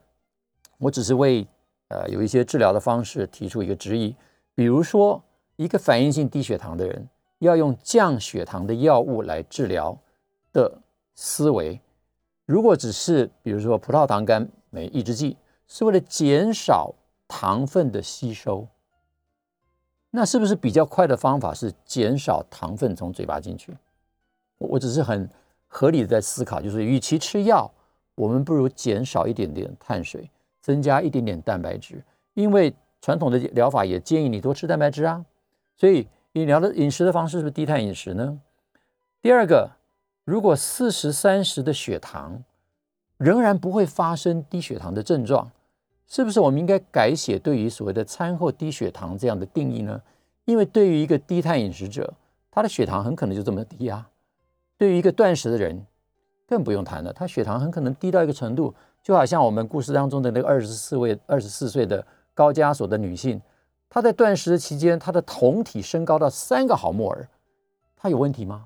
[0.78, 1.45] 我只是为
[1.89, 4.15] 呃有一些治疗的方式提出一个质疑，
[4.55, 5.22] 比如说
[5.57, 7.09] 一个反应性低血糖的人
[7.39, 9.99] 要用降血糖的药物来治疗
[10.53, 10.74] 的
[11.13, 11.78] 思维，
[12.45, 15.36] 如果只是比如说葡萄糖苷酶抑制剂
[15.67, 16.95] 是为了减少
[17.34, 18.67] 糖分的吸收，
[20.09, 23.71] 那是不是比较快的方法是减少糖分从嘴巴进去？
[24.57, 25.29] 我我只是很
[25.69, 27.71] 合理的在思考，就是与其吃药。
[28.15, 30.29] 我们不如减少一点点碳水，
[30.59, 32.03] 增加一点点蛋白质，
[32.34, 35.25] 因为传统的疗法也建议你多吃蛋白质啊。
[35.77, 38.41] 所以你疗的饮食的方式是不是低碳饮食呢？
[39.21, 39.71] 第二个，
[40.25, 42.43] 如果四十三十的血糖
[43.15, 45.49] 仍然不会发生低血糖的症状，
[46.12, 50.01] 是不是我们应该改写对于所谓的餐后低血糖这样的定义呢？
[50.43, 52.14] 因为对于一个低碳饮食者，
[52.51, 54.09] 他的血糖很可能就这么低啊。
[54.78, 55.86] 对于一个断食的人。
[56.49, 63.41] 更不用谈了，他血糖很可能低到一个程度，就好像我们故事当中的那个二十四位、二十四岁的高加索的女性，
[63.89, 67.26] 她在断食的期间，她的酮体升高到三个毫摩尔，
[67.95, 68.66] 她有问题吗？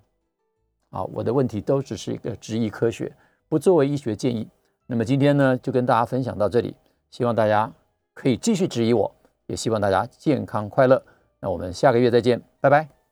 [0.89, 3.15] 啊，我的问题都只是一个质疑科学，
[3.47, 4.47] 不作为医学建议。
[4.87, 6.75] 那么今天呢，就跟大家分享到这里，
[7.15, 7.71] 希望大家
[8.13, 9.09] 可以继续质疑我，
[9.45, 11.01] 也希望大家健康快乐。
[11.39, 12.94] 那我们下个月再见，拜拜。